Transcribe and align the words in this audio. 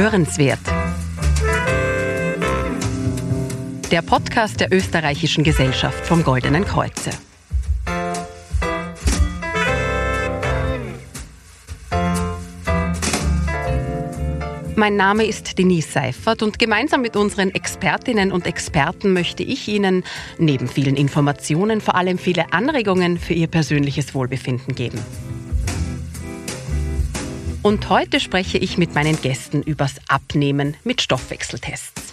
Hörenswert. 0.00 0.60
Der 3.90 4.00
Podcast 4.00 4.60
der 4.60 4.72
Österreichischen 4.72 5.42
Gesellschaft 5.42 6.06
vom 6.06 6.22
Goldenen 6.22 6.64
Kreuze. 6.64 7.10
Mein 14.76 14.94
Name 14.94 15.24
ist 15.24 15.58
Denise 15.58 15.90
Seifert 15.90 16.44
und 16.44 16.60
gemeinsam 16.60 17.02
mit 17.02 17.16
unseren 17.16 17.50
Expertinnen 17.50 18.30
und 18.30 18.46
Experten 18.46 19.12
möchte 19.12 19.42
ich 19.42 19.66
Ihnen 19.66 20.04
neben 20.38 20.68
vielen 20.68 20.94
Informationen 20.94 21.80
vor 21.80 21.96
allem 21.96 22.18
viele 22.18 22.52
Anregungen 22.52 23.18
für 23.18 23.34
Ihr 23.34 23.48
persönliches 23.48 24.14
Wohlbefinden 24.14 24.76
geben. 24.76 25.00
Und 27.62 27.88
heute 27.88 28.20
spreche 28.20 28.56
ich 28.56 28.78
mit 28.78 28.94
meinen 28.94 29.20
Gästen 29.20 29.62
übers 29.62 29.96
Abnehmen 30.08 30.76
mit 30.84 31.02
Stoffwechseltests. 31.02 32.12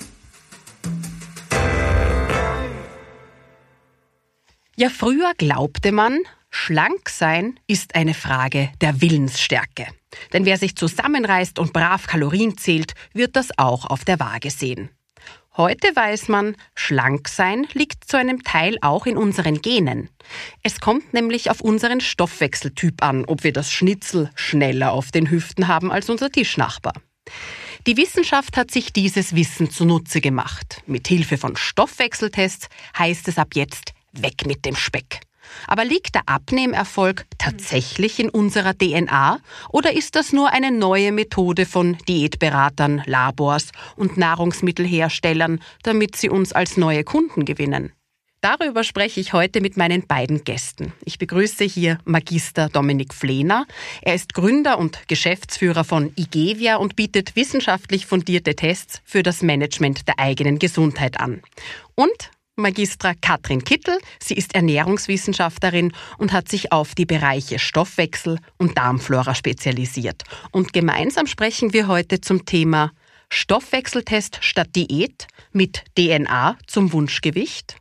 Ja, 4.76 4.89
früher 4.89 5.34
glaubte 5.38 5.91
man, 5.91 6.20
schlank 6.50 7.09
sein 7.09 7.59
ist 7.67 7.95
eine 7.95 8.13
Frage 8.13 8.70
der 8.81 9.02
Willensstärke. 9.02 9.88
Denn 10.34 10.45
wer 10.45 10.58
sich 10.58 10.76
zusammenreißt 10.76 11.59
und 11.59 11.73
brav 11.73 12.08
Kalorien 12.08 12.58
zählt, 12.58 12.94
wird 13.14 13.36
das 13.36 13.58
auch 13.58 13.86
auf 13.86 14.03
der 14.03 14.20
Waage 14.20 14.50
sehen. 14.50 14.89
Heute 15.58 15.95
weiß 15.95 16.27
man, 16.27 16.58
schlank 16.76 17.30
sein 17.30 17.66
liegt 17.72 18.04
zu 18.05 18.18
einem 18.18 18.44
Teil 18.44 18.77
auch 18.82 19.05
in 19.05 19.16
unseren 19.16 19.62
Genen. 19.62 20.09
Es 20.64 20.81
kommt 20.81 21.14
nämlich 21.14 21.50
auf 21.50 21.62
unseren 21.62 22.02
Stoffwechseltyp 22.02 23.02
an, 23.02 23.23
ob 23.26 23.45
wir 23.45 23.54
das 23.54 23.72
Schnitzel 23.72 24.30
schneller 24.36 24.91
auf 24.91 25.12
den 25.12 25.30
Hüften 25.30 25.70
haben 25.70 25.94
als 25.94 26.09
unser 26.09 26.30
Tischnachbar. 26.30 26.94
Die 27.88 27.95
Wissenschaft 27.95 28.58
hat 28.58 28.70
sich 28.70 28.92
dieses 28.92 29.33
Wissen 29.33 29.70
zunutze 29.70 30.20
gemacht. 30.20 30.81
Mit 30.88 31.08
Hilfe 31.08 31.38
von 31.38 31.56
Stoffwechseltests 31.56 32.67
heißt 32.98 33.30
es 33.30 33.38
ab 33.38 33.50
jetzt 33.53 33.94
weg 34.11 34.45
mit 34.45 34.66
dem 34.66 34.76
Speck. 34.76 35.22
Aber 35.68 35.86
liegt 35.86 36.16
der 36.16 36.24
Abnehmerfolg 36.28 37.26
tatsächlich 37.38 38.20
in 38.20 38.30
unserer 38.30 38.74
DNA 38.74 39.40
oder 39.70 39.94
ist 39.94 40.16
das 40.16 40.34
nur 40.34 40.52
eine 40.52 40.72
neue 40.72 41.12
Methode 41.12 41.66
von 41.66 41.98
Diätberatern, 42.08 43.04
Labors 43.06 43.72
und 43.96 44.18
Nahrungsmittelherstellern, 44.18 45.62
damit 45.84 46.16
sie 46.16 46.30
uns 46.30 46.54
als 46.54 46.78
neue 46.78 47.04
Kunden 47.04 47.46
gewinnen? 47.46 47.92
Darüber 48.46 48.84
spreche 48.84 49.20
ich 49.20 49.34
heute 49.34 49.60
mit 49.60 49.76
meinen 49.76 50.06
beiden 50.06 50.44
Gästen. 50.44 50.94
Ich 51.04 51.18
begrüße 51.18 51.64
hier 51.64 51.98
Magister 52.06 52.70
Dominik 52.70 53.12
Flehner. 53.12 53.66
Er 54.04 54.14
ist 54.14 54.36
Gründer 54.36 54.78
und 54.78 55.08
Geschäftsführer 55.08 55.84
von 55.84 56.14
Igevia 56.16 56.76
und 56.76 56.96
bietet 56.96 57.36
wissenschaftlich 57.36 58.06
fundierte 58.06 58.56
Tests 58.56 59.02
für 59.04 59.23
das 59.23 59.42
Management 59.42 60.08
der 60.08 60.20
eigenen 60.20 60.60
Gesundheit 60.60 61.20
an. 61.20 61.42
Und 61.96 62.30
Magistra 62.56 63.14
Katrin 63.14 63.64
Kittel. 63.64 63.98
Sie 64.20 64.36
ist 64.36 64.56
Ernährungswissenschaftlerin 64.56 65.92
und 66.17 66.31
hat 66.31 66.50
sich 66.50 66.72
auf 66.72 66.95
die 66.95 67.06
Bereiche 67.06 67.59
Stoffwechsel 67.59 68.39
und 68.58 68.78
Darmflora 68.78 69.36
spezialisiert. 69.36 70.23
Und 70.52 70.73
gemeinsam 70.73 71.28
sprechen 71.28 71.73
wir 71.73 71.88
heute 71.88 72.22
zum 72.22 72.45
Thema 72.45 72.92
Stoffwechseltest 73.30 74.38
statt 74.42 74.70
Diät 74.76 75.28
mit 75.52 75.83
DNA 75.98 76.58
zum 76.67 76.94
Wunschgewicht. 76.94 77.78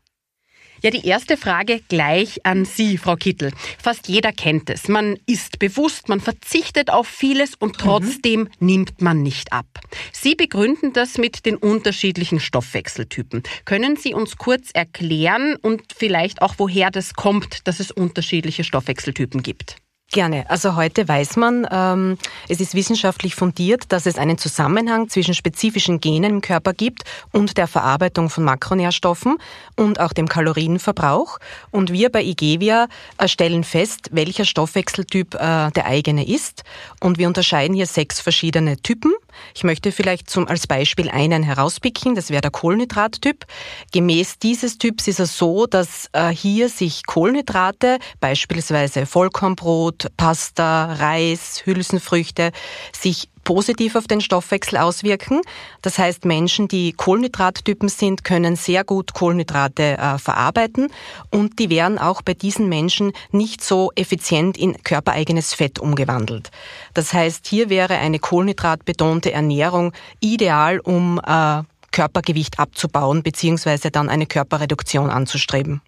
Ja, 0.84 0.90
die 0.90 1.06
erste 1.06 1.38
Frage 1.38 1.80
gleich 1.88 2.44
an 2.44 2.66
Sie, 2.66 2.98
Frau 2.98 3.16
Kittel. 3.16 3.52
Fast 3.82 4.06
jeder 4.06 4.32
kennt 4.32 4.68
es. 4.68 4.86
Man 4.86 5.16
ist 5.24 5.58
bewusst, 5.58 6.10
man 6.10 6.20
verzichtet 6.20 6.90
auf 6.90 7.08
vieles 7.08 7.54
und 7.54 7.78
trotzdem 7.78 8.40
mhm. 8.40 8.48
nimmt 8.60 9.00
man 9.00 9.22
nicht 9.22 9.50
ab. 9.54 9.64
Sie 10.12 10.34
begründen 10.34 10.92
das 10.92 11.16
mit 11.16 11.46
den 11.46 11.56
unterschiedlichen 11.56 12.38
Stoffwechseltypen. 12.38 13.44
Können 13.64 13.96
Sie 13.96 14.12
uns 14.12 14.36
kurz 14.36 14.72
erklären 14.74 15.56
und 15.56 15.80
vielleicht 15.96 16.42
auch, 16.42 16.56
woher 16.58 16.90
das 16.90 17.14
kommt, 17.14 17.66
dass 17.66 17.80
es 17.80 17.90
unterschiedliche 17.90 18.62
Stoffwechseltypen 18.62 19.42
gibt? 19.42 19.76
Gerne. 20.12 20.48
Also 20.48 20.76
heute 20.76 21.08
weiß 21.08 21.36
man, 21.36 21.66
ähm, 21.70 22.18
es 22.48 22.60
ist 22.60 22.74
wissenschaftlich 22.74 23.34
fundiert, 23.34 23.84
dass 23.88 24.06
es 24.06 24.16
einen 24.16 24.38
Zusammenhang 24.38 25.08
zwischen 25.08 25.34
spezifischen 25.34 25.98
Genen 25.98 26.34
im 26.34 26.40
Körper 26.40 26.72
gibt 26.72 27.02
und 27.32 27.56
der 27.56 27.66
Verarbeitung 27.66 28.30
von 28.30 28.44
Makronährstoffen 28.44 29.38
und 29.76 29.98
auch 29.98 30.12
dem 30.12 30.28
Kalorienverbrauch. 30.28 31.38
Und 31.70 31.90
wir 31.90 32.12
bei 32.12 32.22
Igevia 32.22 32.86
stellen 33.26 33.64
fest, 33.64 34.10
welcher 34.12 34.44
Stoffwechseltyp 34.44 35.34
äh, 35.34 35.70
der 35.72 35.86
eigene 35.86 36.28
ist. 36.28 36.62
Und 37.00 37.18
wir 37.18 37.26
unterscheiden 37.26 37.74
hier 37.74 37.86
sechs 37.86 38.20
verschiedene 38.20 38.76
Typen. 38.76 39.12
Ich 39.54 39.64
möchte 39.64 39.92
vielleicht 39.92 40.30
zum, 40.30 40.48
als 40.48 40.66
Beispiel 40.66 41.10
einen 41.10 41.42
herauspicken, 41.42 42.14
das 42.14 42.30
wäre 42.30 42.42
der 42.42 42.50
Kohlenhydrattyp. 42.50 43.46
Gemäß 43.92 44.38
dieses 44.38 44.78
Typs 44.78 45.08
ist 45.08 45.20
es 45.20 45.36
so, 45.36 45.66
dass 45.66 46.08
äh, 46.12 46.28
hier 46.28 46.68
sich 46.68 47.06
Kohlenhydrate, 47.06 47.98
beispielsweise 48.20 49.06
Vollkornbrot, 49.06 50.08
Pasta, 50.16 50.94
Reis, 50.94 51.62
Hülsenfrüchte, 51.64 52.52
sich 52.92 53.28
positiv 53.44 53.94
auf 53.94 54.06
den 54.06 54.20
Stoffwechsel 54.20 54.78
auswirken. 54.78 55.40
Das 55.82 55.98
heißt, 55.98 56.24
Menschen, 56.24 56.68
die 56.68 56.92
Kohlenhydrattypen 56.92 57.88
sind, 57.88 58.24
können 58.24 58.56
sehr 58.56 58.84
gut 58.84 59.14
Kohlenhydrate 59.14 59.98
äh, 59.98 60.18
verarbeiten 60.18 60.88
und 61.30 61.58
die 61.58 61.70
werden 61.70 61.98
auch 61.98 62.22
bei 62.22 62.34
diesen 62.34 62.68
Menschen 62.68 63.12
nicht 63.30 63.62
so 63.62 63.92
effizient 63.94 64.56
in 64.56 64.82
körpereigenes 64.82 65.54
Fett 65.54 65.78
umgewandelt. 65.78 66.50
Das 66.94 67.12
heißt, 67.12 67.46
hier 67.46 67.68
wäre 67.68 67.98
eine 67.98 68.18
kohlenhydratbetonte 68.18 69.32
Ernährung 69.32 69.92
ideal, 70.20 70.80
um 70.80 71.20
äh, 71.24 71.62
Körpergewicht 71.92 72.58
abzubauen 72.58 73.22
beziehungsweise 73.22 73.92
dann 73.92 74.08
eine 74.08 74.26
Körperreduktion 74.26 75.10
anzustreben. 75.10 75.80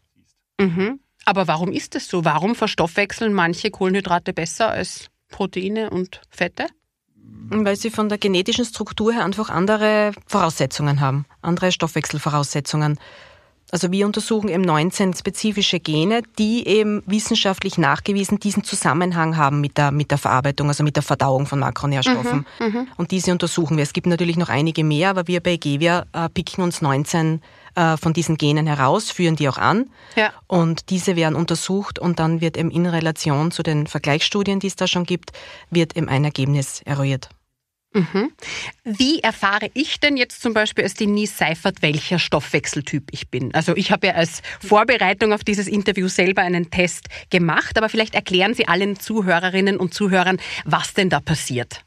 Mhm. 0.60 1.00
Aber 1.24 1.48
warum 1.48 1.72
ist 1.72 1.96
es 1.96 2.08
so? 2.08 2.24
Warum 2.24 2.54
verstoffwechseln 2.54 3.32
manche 3.32 3.70
Kohlenhydrate 3.70 4.32
besser 4.32 4.70
als 4.70 5.08
Proteine 5.28 5.90
und 5.90 6.20
Fette? 6.30 6.66
Weil 7.48 7.76
sie 7.76 7.90
von 7.90 8.08
der 8.08 8.18
genetischen 8.18 8.64
Struktur 8.64 9.12
her 9.12 9.24
einfach 9.24 9.50
andere 9.50 10.12
Voraussetzungen 10.26 11.00
haben, 11.00 11.26
andere 11.42 11.70
Stoffwechselvoraussetzungen. 11.70 12.98
Also 13.72 13.90
wir 13.90 14.06
untersuchen 14.06 14.48
eben 14.48 14.62
19 14.62 15.14
spezifische 15.14 15.80
Gene, 15.80 16.22
die 16.38 16.66
eben 16.66 17.02
wissenschaftlich 17.06 17.78
nachgewiesen 17.78 18.38
diesen 18.38 18.62
Zusammenhang 18.62 19.36
haben 19.36 19.60
mit 19.60 19.76
der, 19.76 19.90
mit 19.90 20.12
der 20.12 20.18
Verarbeitung, 20.18 20.68
also 20.68 20.84
mit 20.84 20.94
der 20.94 21.02
Verdauung 21.02 21.46
von 21.46 21.58
Makronährstoffen. 21.58 22.46
Mhm, 22.60 22.66
mhm. 22.66 22.88
und 22.96 23.10
diese 23.10 23.32
untersuchen 23.32 23.76
wir. 23.76 23.82
Es 23.82 23.92
gibt 23.92 24.06
natürlich 24.06 24.36
noch 24.36 24.48
einige 24.48 24.84
mehr, 24.84 25.10
aber 25.10 25.26
wir 25.26 25.40
bei 25.40 25.56
Gevia 25.56 26.04
äh, 26.12 26.28
picken 26.28 26.62
uns 26.62 26.80
19 26.80 27.40
äh, 27.76 27.96
von 27.96 28.12
diesen 28.12 28.36
Genen 28.36 28.66
heraus, 28.66 29.10
führen 29.10 29.36
die 29.36 29.48
auch 29.48 29.58
an. 29.58 29.90
Ja. 30.16 30.32
Und 30.46 30.90
diese 30.90 31.14
werden 31.14 31.36
untersucht 31.36 31.98
und 31.98 32.18
dann 32.18 32.40
wird 32.40 32.56
eben 32.56 32.70
in 32.70 32.86
Relation 32.86 33.50
zu 33.50 33.62
den 33.62 33.86
Vergleichsstudien, 33.86 34.60
die 34.60 34.66
es 34.66 34.76
da 34.76 34.86
schon 34.86 35.04
gibt, 35.04 35.32
wird 35.70 35.96
eben 35.96 36.08
ein 36.08 36.24
Ergebnis 36.24 36.82
eruiert. 36.84 37.28
Mhm. 37.96 38.30
Wie 38.84 39.20
erfahre 39.20 39.70
ich 39.72 40.00
denn 40.00 40.18
jetzt 40.18 40.42
zum 40.42 40.52
Beispiel 40.52 40.84
als 40.84 40.94
Denise 40.94 41.34
Seifert, 41.34 41.80
welcher 41.80 42.18
Stoffwechseltyp 42.18 43.04
ich 43.10 43.30
bin? 43.30 43.54
Also 43.54 43.74
ich 43.74 43.90
habe 43.90 44.08
ja 44.08 44.14
als 44.14 44.42
Vorbereitung 44.60 45.32
auf 45.32 45.44
dieses 45.44 45.66
Interview 45.66 46.08
selber 46.08 46.42
einen 46.42 46.70
Test 46.70 47.06
gemacht, 47.30 47.78
aber 47.78 47.88
vielleicht 47.88 48.14
erklären 48.14 48.52
Sie 48.52 48.68
allen 48.68 49.00
Zuhörerinnen 49.00 49.78
und 49.78 49.94
Zuhörern, 49.94 50.38
was 50.66 50.92
denn 50.92 51.08
da 51.08 51.20
passiert. 51.20 51.85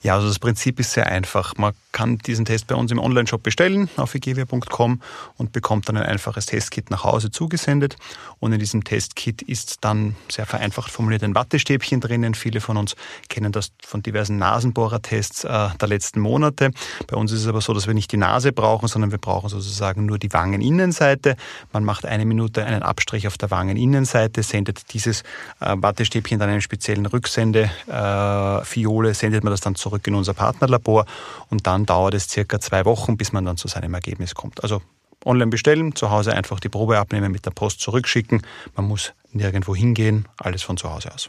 Ja, 0.00 0.14
also 0.14 0.28
das 0.28 0.38
Prinzip 0.38 0.78
ist 0.78 0.92
sehr 0.92 1.08
einfach. 1.08 1.56
Man 1.56 1.72
kann 1.90 2.18
diesen 2.18 2.44
Test 2.44 2.68
bei 2.68 2.76
uns 2.76 2.92
im 2.92 3.00
Online-Shop 3.00 3.42
bestellen 3.42 3.90
auf 3.96 4.14
igevia.com 4.14 5.02
und 5.36 5.50
bekommt 5.50 5.88
dann 5.88 5.96
ein 5.96 6.04
einfaches 6.04 6.46
Testkit 6.46 6.92
nach 6.92 7.02
Hause 7.02 7.32
zugesendet. 7.32 7.96
Und 8.38 8.52
in 8.52 8.60
diesem 8.60 8.84
Testkit 8.84 9.42
ist 9.42 9.78
dann 9.80 10.14
sehr 10.30 10.46
vereinfacht 10.46 10.92
formuliert 10.92 11.24
ein 11.24 11.34
Wattestäbchen 11.34 12.00
drinnen. 12.00 12.34
Viele 12.34 12.60
von 12.60 12.76
uns 12.76 12.94
kennen 13.28 13.50
das 13.50 13.72
von 13.84 14.00
diversen 14.00 14.38
Nasenbohrertests 14.38 15.42
äh, 15.42 15.70
der 15.80 15.88
letzten 15.88 16.20
Monate. 16.20 16.70
Bei 17.08 17.16
uns 17.16 17.32
ist 17.32 17.40
es 17.40 17.48
aber 17.48 17.60
so, 17.60 17.74
dass 17.74 17.88
wir 17.88 17.94
nicht 17.94 18.12
die 18.12 18.18
Nase 18.18 18.52
brauchen, 18.52 18.86
sondern 18.86 19.10
wir 19.10 19.18
brauchen 19.18 19.48
sozusagen 19.48 20.06
nur 20.06 20.20
die 20.20 20.32
Wangeninnenseite. 20.32 21.34
Man 21.72 21.82
macht 21.82 22.06
eine 22.06 22.24
Minute 22.24 22.64
einen 22.64 22.84
Abstrich 22.84 23.26
auf 23.26 23.36
der 23.36 23.50
Wangeninnenseite, 23.50 24.44
sendet 24.44 24.92
dieses 24.92 25.22
äh, 25.58 25.74
Wattestäbchen 25.76 26.38
dann 26.38 26.50
einen 26.50 26.62
speziellen 26.62 27.06
Rücksendefiole, 27.06 29.10
äh, 29.10 29.14
sendet 29.14 29.42
man 29.42 29.50
das 29.50 29.60
dann 29.60 29.74
zurück 29.74 29.87
zurück 29.88 30.06
in 30.06 30.14
unser 30.14 30.34
Partnerlabor 30.34 31.06
und 31.50 31.66
dann 31.66 31.86
dauert 31.86 32.14
es 32.14 32.28
circa 32.28 32.60
zwei 32.60 32.84
Wochen, 32.84 33.16
bis 33.16 33.32
man 33.32 33.44
dann 33.44 33.56
zu 33.56 33.68
seinem 33.68 33.94
Ergebnis 33.94 34.34
kommt. 34.34 34.62
Also 34.62 34.82
online 35.24 35.50
bestellen, 35.50 35.94
zu 35.94 36.10
Hause 36.10 36.34
einfach 36.34 36.60
die 36.60 36.68
Probe 36.68 36.98
abnehmen, 36.98 37.32
mit 37.32 37.46
der 37.46 37.50
Post 37.50 37.80
zurückschicken. 37.80 38.42
Man 38.76 38.86
muss 38.86 39.12
nirgendwo 39.32 39.74
hingehen, 39.74 40.28
alles 40.36 40.62
von 40.62 40.76
zu 40.76 40.92
Hause 40.92 41.12
aus. 41.12 41.28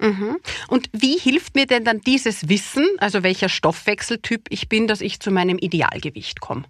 Mhm. 0.00 0.38
Und 0.68 0.88
wie 0.92 1.18
hilft 1.18 1.54
mir 1.54 1.66
denn 1.66 1.84
dann 1.84 2.00
dieses 2.00 2.48
Wissen, 2.48 2.86
also 2.98 3.22
welcher 3.22 3.48
Stoffwechseltyp 3.48 4.46
ich 4.50 4.68
bin, 4.68 4.86
dass 4.86 5.00
ich 5.00 5.20
zu 5.20 5.30
meinem 5.30 5.58
Idealgewicht 5.58 6.40
komme? 6.40 6.64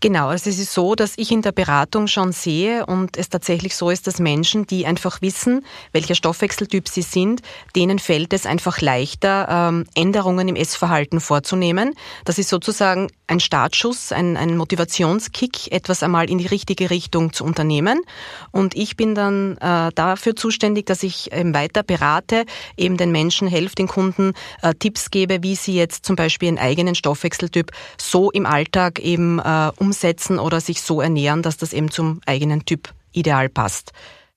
Genau, 0.00 0.28
also 0.28 0.50
es 0.50 0.58
ist 0.58 0.72
so, 0.72 0.94
dass 0.94 1.14
ich 1.16 1.32
in 1.32 1.42
der 1.42 1.52
Beratung 1.52 2.06
schon 2.06 2.32
sehe 2.32 2.86
und 2.86 3.16
es 3.16 3.28
tatsächlich 3.28 3.74
so 3.74 3.90
ist, 3.90 4.06
dass 4.06 4.18
Menschen, 4.18 4.66
die 4.66 4.86
einfach 4.86 5.22
wissen, 5.22 5.64
welcher 5.92 6.14
Stoffwechseltyp 6.14 6.88
sie 6.88 7.02
sind, 7.02 7.40
denen 7.74 7.98
fällt 7.98 8.32
es 8.32 8.46
einfach 8.46 8.80
leichter, 8.80 9.48
ähm, 9.50 9.86
Änderungen 9.94 10.48
im 10.48 10.56
Essverhalten 10.56 11.20
vorzunehmen. 11.20 11.94
Das 12.24 12.38
ist 12.38 12.50
sozusagen 12.50 13.08
ein 13.26 13.40
Startschuss, 13.40 14.12
ein, 14.12 14.36
ein 14.36 14.56
Motivationskick, 14.56 15.72
etwas 15.72 16.02
einmal 16.02 16.30
in 16.30 16.38
die 16.38 16.46
richtige 16.46 16.90
Richtung 16.90 17.32
zu 17.32 17.44
unternehmen. 17.44 18.02
Und 18.52 18.76
ich 18.76 18.96
bin 18.96 19.14
dann 19.14 19.56
äh, 19.58 19.90
dafür 19.94 20.36
zuständig, 20.36 20.86
dass 20.86 21.02
ich 21.02 21.30
ähm, 21.32 21.54
weiter 21.54 21.82
berate, 21.82 22.44
eben 22.76 22.96
den 22.96 23.10
Menschen 23.10 23.48
helfe, 23.48 23.74
den 23.74 23.88
Kunden 23.88 24.34
äh, 24.62 24.74
Tipps 24.74 25.10
gebe, 25.10 25.42
wie 25.42 25.56
sie 25.56 25.74
jetzt 25.74 26.04
zum 26.04 26.16
Beispiel 26.16 26.48
einen 26.48 26.58
eigenen 26.58 26.94
Stoffwechseltyp 26.94 27.72
so 27.98 28.30
im 28.30 28.46
Alltag 28.46 29.00
eben 29.00 29.38
äh, 29.38 29.55
umsetzen 29.78 30.38
oder 30.38 30.60
sich 30.60 30.82
so 30.82 31.00
ernähren, 31.00 31.42
dass 31.42 31.56
das 31.56 31.72
eben 31.72 31.90
zum 31.90 32.20
eigenen 32.26 32.64
Typ 32.64 32.92
ideal 33.12 33.48
passt. 33.48 33.92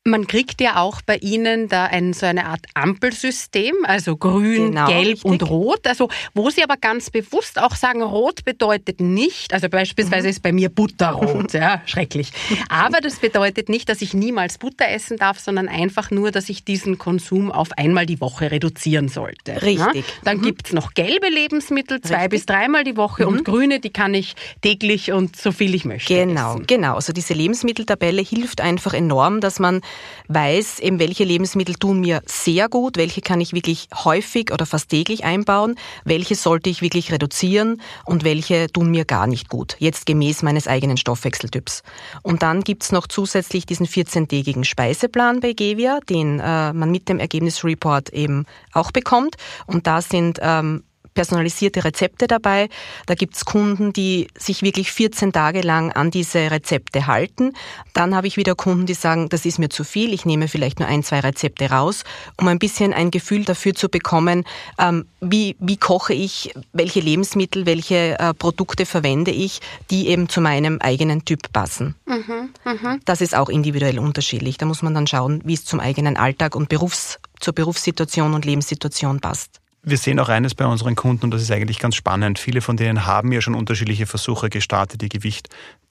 Man 0.09 0.25
kriegt 0.25 0.59
ja 0.59 0.77
auch 0.77 1.01
bei 1.01 1.17
Ihnen 1.17 1.67
da 1.69 1.85
ein, 1.85 2.13
so 2.13 2.25
eine 2.25 2.45
Art 2.47 2.65
Ampelsystem, 2.73 3.75
also 3.83 4.17
grün, 4.17 4.71
genau, 4.71 4.87
gelb 4.87 5.07
richtig. 5.07 5.25
und 5.25 5.49
rot. 5.49 5.87
Also 5.87 6.09
wo 6.33 6.49
Sie 6.49 6.63
aber 6.63 6.77
ganz 6.77 7.09
bewusst 7.11 7.59
auch 7.59 7.75
sagen, 7.75 8.01
rot 8.01 8.43
bedeutet 8.43 8.99
nicht, 8.99 9.53
also 9.53 9.69
beispielsweise 9.69 10.23
mhm. 10.23 10.31
ist 10.31 10.41
bei 10.41 10.51
mir 10.51 10.69
Butterrot, 10.69 11.53
ja, 11.53 11.81
schrecklich. 11.85 12.31
Aber 12.69 13.01
das 13.01 13.17
bedeutet 13.17 13.69
nicht, 13.69 13.87
dass 13.89 14.01
ich 14.01 14.13
niemals 14.13 14.57
Butter 14.57 14.89
essen 14.89 15.17
darf, 15.17 15.39
sondern 15.39 15.67
einfach 15.67 16.09
nur, 16.09 16.31
dass 16.31 16.49
ich 16.49 16.63
diesen 16.63 16.97
Konsum 16.97 17.51
auf 17.51 17.71
einmal 17.77 18.05
die 18.05 18.19
Woche 18.19 18.51
reduzieren 18.51 19.09
sollte. 19.09 19.61
Richtig. 19.61 20.05
Ja? 20.07 20.13
Dann 20.23 20.37
mhm. 20.37 20.55
es 20.63 20.73
noch 20.73 20.93
gelbe 20.95 21.29
Lebensmittel, 21.29 22.01
zwei 22.01 22.15
Richtig. 22.15 22.31
bis 22.31 22.45
dreimal 22.47 22.83
die 22.83 22.97
Woche 22.97 23.25
mhm. 23.25 23.37
und 23.37 23.45
grüne, 23.45 23.79
die 23.79 23.91
kann 23.91 24.13
ich 24.13 24.35
täglich 24.61 25.11
und 25.11 25.35
so 25.35 25.51
viel 25.51 25.75
ich 25.75 25.85
möchte. 25.85 26.13
Genau, 26.13 26.55
essen. 26.55 26.67
genau. 26.67 26.95
Also 26.95 27.13
diese 27.13 27.33
Lebensmitteltabelle 27.33 28.21
hilft 28.21 28.61
einfach 28.61 28.93
enorm, 28.93 29.41
dass 29.41 29.59
man 29.59 29.81
weiß 30.27 30.79
eben, 30.79 30.99
welche 30.99 31.23
Lebensmittel 31.23 31.75
tun 31.75 31.99
mir 31.99 32.21
sehr 32.25 32.69
gut, 32.69 32.97
welche 32.97 33.21
kann 33.21 33.41
ich 33.41 33.53
wirklich 33.53 33.87
häufig 34.03 34.51
oder 34.51 34.65
fast 34.65 34.89
täglich 34.89 35.23
einbauen, 35.23 35.75
welche 36.05 36.35
sollte 36.35 36.69
ich 36.69 36.81
wirklich 36.81 37.11
reduzieren 37.11 37.81
und 38.05 38.23
welche 38.23 38.67
tun 38.71 38.91
mir 38.91 39.05
gar 39.05 39.27
nicht 39.27 39.49
gut, 39.49 39.75
jetzt 39.79 40.05
gemäß 40.05 40.43
meines 40.43 40.67
eigenen 40.67 40.97
Stoffwechseltyps. 40.97 41.83
Und 42.21 42.43
dann 42.43 42.61
gibt's 42.63 42.91
noch 42.91 43.07
zusätzlich 43.07 43.65
diesen 43.65 43.87
14-tägigen 43.87 44.63
Speiseplan 44.63 45.39
bei 45.39 45.53
Gevia, 45.53 45.99
den 46.09 46.39
äh, 46.39 46.73
man 46.73 46.91
mit 46.91 47.09
dem 47.09 47.19
Ergebnisreport 47.19 48.09
eben 48.09 48.45
auch 48.73 48.91
bekommt. 48.91 49.35
Und 49.65 49.87
da 49.87 50.01
sind 50.01 50.39
ähm, 50.41 50.83
personalisierte 51.19 51.83
Rezepte 51.83 52.27
dabei. 52.27 52.69
Da 53.05 53.13
gibt's 53.13 53.43
Kunden, 53.43 53.91
die 53.91 54.27
sich 54.37 54.61
wirklich 54.61 54.89
14 54.93 55.33
Tage 55.33 55.59
lang 55.59 55.91
an 55.91 56.11
diese 56.11 56.49
Rezepte 56.49 57.07
halten. 57.07 57.51
Dann 57.91 58.15
habe 58.15 58.27
ich 58.27 58.37
wieder 58.37 58.55
Kunden, 58.55 58.85
die 58.85 58.93
sagen, 58.93 59.27
das 59.27 59.45
ist 59.45 59.59
mir 59.59 59.67
zu 59.67 59.83
viel, 59.83 60.13
ich 60.13 60.23
nehme 60.25 60.47
vielleicht 60.47 60.79
nur 60.79 60.87
ein, 60.87 61.03
zwei 61.03 61.19
Rezepte 61.19 61.71
raus, 61.71 62.05
um 62.39 62.47
ein 62.47 62.57
bisschen 62.57 62.93
ein 62.93 63.11
Gefühl 63.11 63.43
dafür 63.43 63.75
zu 63.75 63.89
bekommen, 63.89 64.45
ähm, 64.77 65.07
wie, 65.19 65.57
wie 65.59 65.75
koche 65.75 66.13
ich, 66.13 66.53
welche 66.71 67.01
Lebensmittel, 67.01 67.65
welche 67.65 68.17
äh, 68.17 68.33
Produkte 68.33 68.85
verwende 68.85 69.31
ich, 69.31 69.59
die 69.91 70.07
eben 70.07 70.29
zu 70.29 70.39
meinem 70.39 70.79
eigenen 70.79 71.25
Typ 71.25 71.51
passen. 71.51 71.95
Mhm, 72.05 72.53
mh. 72.63 72.99
Das 73.03 73.19
ist 73.19 73.35
auch 73.35 73.49
individuell 73.49 73.99
unterschiedlich. 73.99 74.57
Da 74.57 74.65
muss 74.65 74.81
man 74.83 74.93
dann 74.93 75.05
schauen, 75.05 75.41
wie 75.43 75.55
es 75.55 75.65
zum 75.65 75.81
eigenen 75.81 76.15
Alltag 76.15 76.55
und 76.55 76.69
Berufs, 76.69 77.19
zur 77.41 77.53
Berufssituation 77.53 78.33
und 78.33 78.45
Lebenssituation 78.45 79.19
passt. 79.19 79.59
Wir 79.81 79.97
sehen 79.97 80.19
auch 80.19 80.29
eines 80.29 80.55
bei 80.55 80.65
unseren 80.65 80.95
Kunden 80.95 81.25
und 81.25 81.31
das 81.31 81.41
ist 81.41 81.51
eigentlich 81.51 81.79
ganz 81.79 81.95
spannend. 81.95 82.37
Viele 82.37 82.61
von 82.61 82.77
denen 82.77 83.05
haben 83.05 83.31
ja 83.31 83.41
schon 83.41 83.55
unterschiedliche 83.55 84.05
Versuche 84.05 84.49
gestartet, 84.49 85.01
ihr 85.01 85.09
Gewicht, 85.09 85.49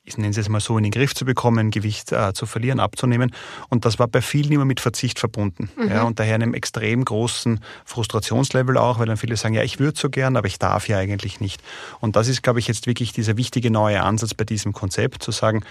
ich 0.09 0.17
nenne 0.17 0.31
es 0.31 0.37
jetzt 0.37 0.49
mal 0.49 0.61
so, 0.61 0.77
in 0.79 0.85
den 0.85 0.91
Griff 0.91 1.15
zu 1.15 1.25
bekommen, 1.25 1.71
Gewicht 1.71 2.13
äh, 2.13 2.33
zu 2.33 2.47
verlieren, 2.47 2.81
abzunehmen. 2.81 3.33
Und 3.69 3.85
das 3.85 3.99
war 3.99 4.09
bei 4.09 4.23
vielen 4.23 4.53
immer 4.53 4.65
mit 4.65 4.81
Verzicht 4.81 5.19
verbunden. 5.19 5.71
Mhm. 5.77 5.89
Ja, 5.89 6.03
und 6.03 6.19
daher 6.19 6.35
einem 6.35 6.55
extrem 6.55 7.05
großen 7.05 7.61
Frustrationslevel 7.85 8.79
auch, 8.79 8.99
weil 8.99 9.07
dann 9.07 9.19
viele 9.19 9.37
sagen, 9.37 9.55
ja, 9.55 9.63
ich 9.63 9.79
würde 9.79 9.99
so 9.99 10.09
gern, 10.09 10.37
aber 10.37 10.47
ich 10.47 10.59
darf 10.59 10.89
ja 10.89 10.99
eigentlich 10.99 11.41
nicht. 11.41 11.63
Und 12.01 12.17
das 12.17 12.29
ist, 12.29 12.43
glaube 12.43 12.59
ich, 12.59 12.69
jetzt 12.69 12.87
wirklich 12.87 13.13
dieser 13.13 13.37
wichtige 13.37 13.71
neue 13.71 14.03
Ansatz 14.03 14.35
bei 14.35 14.45
diesem 14.45 14.73
Konzept, 14.73 15.23
zu 15.23 15.31
sagen, 15.31 15.63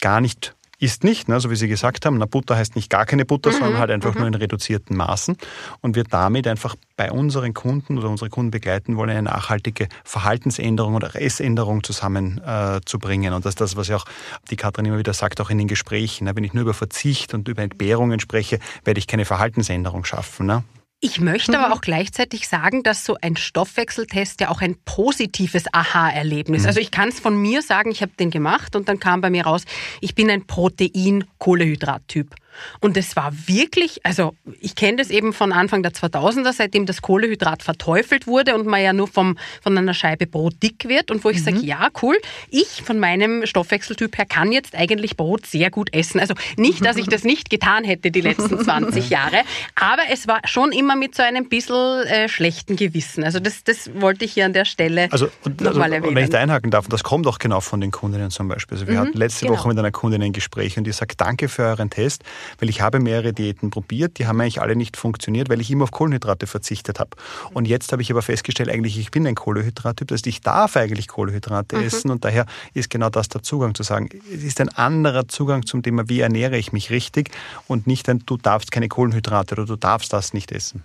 gar 0.00 0.20
nicht 0.20 0.54
ist 0.82 1.04
nicht, 1.04 1.28
ne, 1.28 1.38
so 1.38 1.48
wie 1.48 1.56
Sie 1.56 1.68
gesagt 1.68 2.04
haben, 2.04 2.18
na, 2.18 2.26
Butter 2.26 2.56
heißt 2.56 2.74
nicht 2.74 2.90
gar 2.90 3.06
keine 3.06 3.24
Butter, 3.24 3.50
mhm. 3.50 3.54
sondern 3.54 3.78
halt 3.78 3.90
einfach 3.92 4.14
mhm. 4.14 4.20
nur 4.20 4.28
in 4.28 4.34
reduzierten 4.34 4.96
Maßen 4.96 5.36
und 5.80 5.94
wir 5.94 6.02
damit 6.02 6.48
einfach 6.48 6.74
bei 6.96 7.12
unseren 7.12 7.54
Kunden 7.54 7.98
oder 7.98 8.08
unsere 8.08 8.30
Kunden 8.30 8.50
begleiten 8.50 8.96
wollen, 8.96 9.10
eine 9.10 9.22
nachhaltige 9.22 9.88
Verhaltensänderung 10.04 10.94
oder 10.94 11.14
Essänderung 11.14 11.84
zusammenzubringen. 11.84 13.32
Äh, 13.32 13.36
und 13.36 13.44
das 13.44 13.50
ist 13.50 13.60
das, 13.60 13.76
was 13.76 13.86
ja 13.86 13.96
auch 13.96 14.06
die 14.50 14.56
Katrin 14.56 14.86
immer 14.86 14.98
wieder 14.98 15.14
sagt, 15.14 15.40
auch 15.40 15.50
in 15.50 15.58
den 15.58 15.68
Gesprächen. 15.68 16.24
Ne, 16.24 16.34
wenn 16.34 16.42
ich 16.42 16.52
nur 16.52 16.62
über 16.62 16.74
Verzicht 16.74 17.32
und 17.32 17.46
über 17.46 17.62
Entbehrungen 17.62 18.18
spreche, 18.18 18.58
werde 18.84 18.98
ich 18.98 19.06
keine 19.06 19.24
Verhaltensänderung 19.24 20.04
schaffen. 20.04 20.46
Ne? 20.46 20.64
Ich 21.04 21.20
möchte 21.20 21.58
aber 21.58 21.66
mhm. 21.66 21.72
auch 21.72 21.80
gleichzeitig 21.80 22.46
sagen, 22.46 22.84
dass 22.84 23.04
so 23.04 23.16
ein 23.20 23.36
Stoffwechseltest 23.36 24.40
ja 24.40 24.50
auch 24.50 24.60
ein 24.60 24.76
positives 24.84 25.64
Aha-Erlebnis. 25.72 26.62
Mhm. 26.62 26.68
Also 26.68 26.78
ich 26.78 26.92
kann 26.92 27.08
es 27.08 27.18
von 27.18 27.36
mir 27.36 27.60
sagen, 27.60 27.90
ich 27.90 28.02
habe 28.02 28.12
den 28.20 28.30
gemacht 28.30 28.76
und 28.76 28.88
dann 28.88 29.00
kam 29.00 29.20
bei 29.20 29.28
mir 29.28 29.42
raus, 29.44 29.64
ich 30.00 30.14
bin 30.14 30.30
ein 30.30 30.46
Protein-Kohlehydrat-Typ. 30.46 32.36
Und 32.80 32.96
es 32.96 33.16
war 33.16 33.32
wirklich, 33.46 34.04
also 34.04 34.34
ich 34.60 34.74
kenne 34.74 34.98
das 34.98 35.10
eben 35.10 35.32
von 35.32 35.52
Anfang 35.52 35.82
der 35.82 35.92
2000er, 35.92 36.52
seitdem 36.52 36.86
das 36.86 37.02
Kohlehydrat 37.02 37.62
verteufelt 37.62 38.26
wurde 38.26 38.54
und 38.54 38.66
man 38.66 38.82
ja 38.82 38.92
nur 38.92 39.08
vom, 39.08 39.38
von 39.62 39.76
einer 39.76 39.94
Scheibe 39.94 40.26
Brot 40.26 40.54
dick 40.62 40.88
wird 40.88 41.10
und 41.10 41.24
wo 41.24 41.30
ich 41.30 41.38
mhm. 41.38 41.44
sage, 41.44 41.58
ja, 41.58 41.88
cool, 42.02 42.16
ich 42.50 42.82
von 42.82 42.98
meinem 42.98 43.46
Stoffwechseltyp 43.46 44.16
her 44.18 44.26
kann 44.26 44.52
jetzt 44.52 44.74
eigentlich 44.74 45.16
Brot 45.16 45.46
sehr 45.46 45.70
gut 45.70 45.94
essen. 45.94 46.20
Also 46.20 46.34
nicht, 46.56 46.84
dass 46.84 46.96
ich 46.96 47.06
das 47.06 47.24
nicht 47.24 47.50
getan 47.50 47.84
hätte 47.84 48.10
die 48.10 48.20
letzten 48.20 48.58
20 48.58 49.10
Jahre, 49.10 49.42
aber 49.74 50.02
es 50.10 50.26
war 50.26 50.40
schon 50.44 50.72
immer 50.72 50.96
mit 50.96 51.14
so 51.14 51.22
einem 51.22 51.48
bisschen 51.48 52.06
äh, 52.06 52.28
schlechten 52.28 52.76
Gewissen. 52.76 53.24
Also 53.24 53.40
das, 53.40 53.64
das 53.64 53.90
wollte 53.94 54.24
ich 54.24 54.32
hier 54.32 54.46
an 54.46 54.52
der 54.52 54.64
Stelle 54.64 55.08
also, 55.10 55.28
nochmal 55.44 55.84
also, 55.84 55.94
erwähnen. 55.94 56.16
Wenn 56.16 56.24
ich 56.24 56.30
da 56.30 56.38
einhaken 56.38 56.70
darf, 56.70 56.88
das 56.88 57.04
kommt 57.04 57.26
auch 57.26 57.38
genau 57.38 57.60
von 57.60 57.80
den 57.80 57.90
Kundinnen 57.90 58.30
zum 58.30 58.48
Beispiel. 58.48 58.76
Also 58.76 58.86
wir 58.86 58.94
mhm, 58.94 59.06
hatten 59.06 59.18
letzte 59.18 59.46
genau. 59.46 59.58
Woche 59.58 59.68
mit 59.68 59.78
einer 59.78 59.90
Kundin 59.90 60.22
ein 60.22 60.32
Gespräch 60.32 60.78
und 60.78 60.84
die 60.84 60.92
sagt, 60.92 61.20
danke 61.20 61.48
für 61.48 61.62
euren 61.62 61.90
Test 61.90 62.22
weil 62.58 62.68
ich 62.68 62.80
habe 62.80 63.00
mehrere 63.00 63.32
Diäten 63.32 63.70
probiert, 63.70 64.18
die 64.18 64.26
haben 64.26 64.40
eigentlich 64.40 64.60
alle 64.60 64.76
nicht 64.76 64.96
funktioniert, 64.96 65.48
weil 65.48 65.60
ich 65.60 65.70
immer 65.70 65.84
auf 65.84 65.90
Kohlenhydrate 65.90 66.46
verzichtet 66.46 67.00
habe. 67.00 67.10
Und 67.52 67.66
jetzt 67.66 67.92
habe 67.92 68.02
ich 68.02 68.10
aber 68.10 68.22
festgestellt, 68.22 68.68
eigentlich 68.68 68.98
ich 68.98 69.10
bin 69.10 69.26
ein 69.26 69.34
Kohlenhydrattyp, 69.34 70.08
das 70.08 70.18
heißt, 70.18 70.26
ich 70.26 70.40
darf 70.40 70.76
eigentlich 70.76 71.08
Kohlenhydrate 71.08 71.76
mhm. 71.76 71.84
essen 71.84 72.10
und 72.10 72.24
daher 72.24 72.46
ist 72.74 72.90
genau 72.90 73.10
das 73.10 73.28
der 73.28 73.42
Zugang 73.42 73.74
zu 73.74 73.82
sagen, 73.82 74.08
es 74.32 74.42
ist 74.42 74.60
ein 74.60 74.68
anderer 74.68 75.28
Zugang 75.28 75.66
zum 75.66 75.82
Thema, 75.82 76.08
wie 76.08 76.20
ernähre 76.20 76.56
ich 76.56 76.72
mich 76.72 76.90
richtig 76.90 77.30
und 77.66 77.86
nicht 77.86 78.08
ein, 78.08 78.24
du 78.26 78.36
darfst 78.36 78.70
keine 78.70 78.88
Kohlenhydrate 78.88 79.54
oder 79.54 79.66
du 79.66 79.76
darfst 79.76 80.12
das 80.12 80.32
nicht 80.32 80.52
essen. 80.52 80.84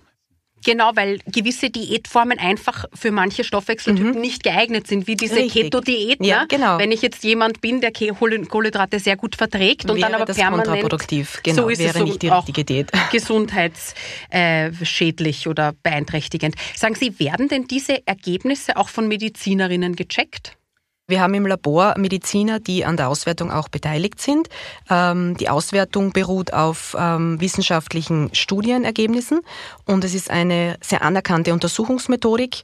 Genau, 0.64 0.90
weil 0.94 1.18
gewisse 1.26 1.70
Diätformen 1.70 2.38
einfach 2.38 2.84
für 2.94 3.10
manche 3.10 3.44
Stoffwechseltypen 3.44 4.14
mhm. 4.14 4.20
nicht 4.20 4.42
geeignet 4.42 4.86
sind, 4.86 5.06
wie 5.06 5.16
diese 5.16 5.46
Keto-Diät. 5.46 6.24
Ja, 6.24 6.40
ne? 6.40 6.46
genau. 6.48 6.78
Wenn 6.78 6.92
ich 6.92 7.02
jetzt 7.02 7.24
jemand 7.24 7.60
bin, 7.60 7.80
der 7.80 7.92
Kohlenhydrate 7.92 8.98
sehr 8.98 9.16
gut 9.16 9.36
verträgt 9.36 9.90
und 9.90 9.96
wäre 9.96 10.06
dann 10.06 10.14
aber 10.14 10.24
das 10.24 10.36
permanent 10.36 10.66
kontraproduktiv. 10.66 11.40
Genau, 11.42 11.62
so 11.62 11.68
ist 11.68 11.78
wäre 11.78 11.98
es 11.98 12.04
nicht 12.04 12.22
die 12.22 12.28
richtige 12.28 12.64
Diät. 12.64 12.90
Gesundheitsschädlich 13.12 15.46
äh, 15.46 15.48
oder 15.48 15.74
beeinträchtigend. 15.82 16.54
Sagen 16.74 16.94
Sie, 16.94 17.18
werden 17.18 17.48
denn 17.48 17.66
diese 17.66 18.06
Ergebnisse 18.06 18.76
auch 18.76 18.88
von 18.88 19.08
Medizinerinnen 19.08 19.96
gecheckt? 19.96 20.57
Wir 21.10 21.22
haben 21.22 21.32
im 21.32 21.46
Labor 21.46 21.94
Mediziner, 21.96 22.60
die 22.60 22.84
an 22.84 22.98
der 22.98 23.08
Auswertung 23.08 23.50
auch 23.50 23.70
beteiligt 23.70 24.20
sind. 24.20 24.50
Ähm, 24.90 25.38
die 25.38 25.48
Auswertung 25.48 26.12
beruht 26.12 26.52
auf 26.52 26.94
ähm, 27.00 27.40
wissenschaftlichen 27.40 28.28
Studienergebnissen 28.34 29.40
und 29.86 30.04
es 30.04 30.12
ist 30.12 30.30
eine 30.30 30.76
sehr 30.82 31.00
anerkannte 31.00 31.54
Untersuchungsmethodik. 31.54 32.62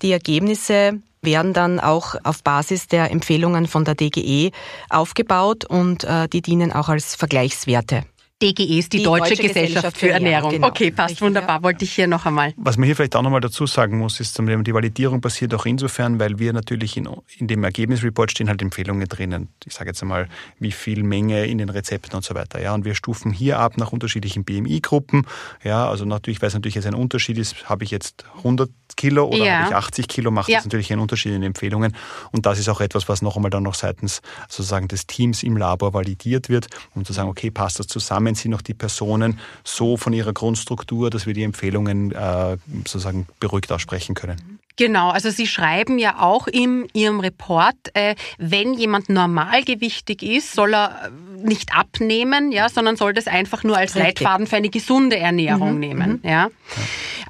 Die 0.00 0.10
Ergebnisse 0.10 1.02
werden 1.20 1.52
dann 1.52 1.80
auch 1.80 2.14
auf 2.24 2.42
Basis 2.42 2.88
der 2.88 3.10
Empfehlungen 3.10 3.66
von 3.66 3.84
der 3.84 3.94
DGE 3.94 4.52
aufgebaut 4.88 5.66
und 5.66 6.04
äh, 6.04 6.28
die 6.28 6.40
dienen 6.40 6.72
auch 6.72 6.88
als 6.88 7.14
Vergleichswerte. 7.14 8.04
DGE 8.42 8.78
ist 8.78 8.92
die, 8.92 8.98
die 8.98 9.04
Deutsche, 9.04 9.30
Deutsche, 9.30 9.42
Gesellschaft, 9.42 9.68
Gesellschaft 9.68 9.98
für, 9.98 10.10
Ernährung. 10.10 10.50
Genau. 10.50 10.68
Okay, 10.68 10.90
passt 10.90 11.10
Richtig, 11.10 11.22
wunderbar. 11.22 11.56
Ja. 11.56 11.62
Wollte 11.62 11.84
ich 11.84 11.92
hier 11.92 12.08
noch 12.08 12.26
einmal. 12.26 12.52
Was 12.56 12.76
man 12.76 12.86
hier 12.86 12.96
vielleicht 12.96 13.14
auch 13.14 13.22
noch 13.22 13.30
mal 13.30 13.40
dazu 13.40 13.66
sagen 13.66 13.98
muss, 13.98 14.18
ist, 14.20 14.38
die 14.38 14.74
Validierung 14.74 15.20
passiert 15.20 15.54
auch 15.54 15.64
insofern, 15.64 16.18
weil 16.18 16.38
wir 16.38 16.52
natürlich 16.52 16.96
in, 16.96 17.08
in 17.38 17.46
dem 17.46 17.62
Ergebnisreport 17.62 18.32
stehen 18.32 18.48
halt 18.48 18.60
Empfehlungen 18.60 19.08
drinnen. 19.08 19.48
Ich 19.64 19.74
sage 19.74 19.90
jetzt 19.90 20.02
einmal, 20.02 20.28
wie 20.58 20.72
viel 20.72 21.04
Menge 21.04 21.46
in 21.46 21.58
den 21.58 21.68
Rezepten 21.68 22.16
und 22.16 22.24
so 22.24 22.34
weiter. 22.34 22.60
Ja, 22.60 22.74
und 22.74 22.84
wir 22.84 22.94
stufen 22.94 23.32
hier 23.32 23.58
ab 23.58 23.76
nach 23.76 23.92
unterschiedlichen 23.92 24.44
BMI-Gruppen. 24.44 25.26
Ja, 25.62 25.88
also 25.88 26.04
natürlich, 26.04 26.42
weil 26.42 26.48
es 26.48 26.54
natürlich 26.54 26.74
jetzt 26.74 26.86
ein 26.86 26.94
Unterschied 26.94 27.38
ist, 27.38 27.68
habe 27.68 27.84
ich 27.84 27.90
jetzt 27.90 28.24
100 28.38 28.70
Kilo 28.96 29.26
oder 29.26 29.44
ja. 29.44 29.52
habe 29.60 29.68
ich 29.70 29.74
80 29.74 30.08
Kilo, 30.08 30.30
macht 30.30 30.48
ja. 30.48 30.58
das 30.58 30.66
natürlich 30.66 30.92
einen 30.92 31.00
Unterschied 31.00 31.32
in 31.32 31.40
den 31.40 31.48
Empfehlungen. 31.48 31.96
Und 32.30 32.46
das 32.46 32.58
ist 32.58 32.68
auch 32.68 32.80
etwas, 32.80 33.08
was 33.08 33.22
noch 33.22 33.36
einmal 33.36 33.50
dann 33.50 33.62
noch 33.62 33.74
seitens 33.74 34.20
sozusagen 34.48 34.88
des 34.88 35.06
Teams 35.06 35.42
im 35.42 35.56
Labor 35.56 35.94
validiert 35.94 36.48
wird, 36.48 36.66
um 36.94 37.04
zu 37.04 37.12
sagen, 37.12 37.28
okay, 37.28 37.50
passt 37.50 37.78
das 37.78 37.86
zusammen, 37.86 38.31
sind 38.34 38.50
noch 38.50 38.62
die 38.62 38.74
Personen 38.74 39.38
so 39.64 39.96
von 39.96 40.12
ihrer 40.12 40.32
Grundstruktur, 40.32 41.10
dass 41.10 41.26
wir 41.26 41.34
die 41.34 41.42
Empfehlungen 41.42 42.12
äh, 42.12 42.56
sozusagen 42.86 43.26
beruhigt 43.40 43.72
aussprechen 43.72 44.14
können. 44.14 44.60
Genau, 44.76 45.10
also 45.10 45.30
Sie 45.30 45.46
schreiben 45.46 45.98
ja 45.98 46.20
auch 46.20 46.46
in 46.46 46.88
Ihrem 46.94 47.20
Report, 47.20 47.76
äh, 47.92 48.14
wenn 48.38 48.72
jemand 48.74 49.10
normalgewichtig 49.10 50.22
ist, 50.22 50.52
soll 50.54 50.74
er 50.74 51.10
äh, 51.10 51.46
nicht 51.46 51.76
abnehmen, 51.76 52.52
ja, 52.52 52.68
sondern 52.68 52.96
soll 52.96 53.12
das 53.12 53.26
einfach 53.26 53.64
nur 53.64 53.76
als 53.76 53.94
Richtig. 53.94 54.20
Leitfaden 54.20 54.46
für 54.46 54.56
eine 54.56 54.70
gesunde 54.70 55.18
Ernährung 55.18 55.74
mhm. 55.74 55.80
nehmen. 55.80 56.20
Mhm. 56.22 56.28
Ja. 56.28 56.48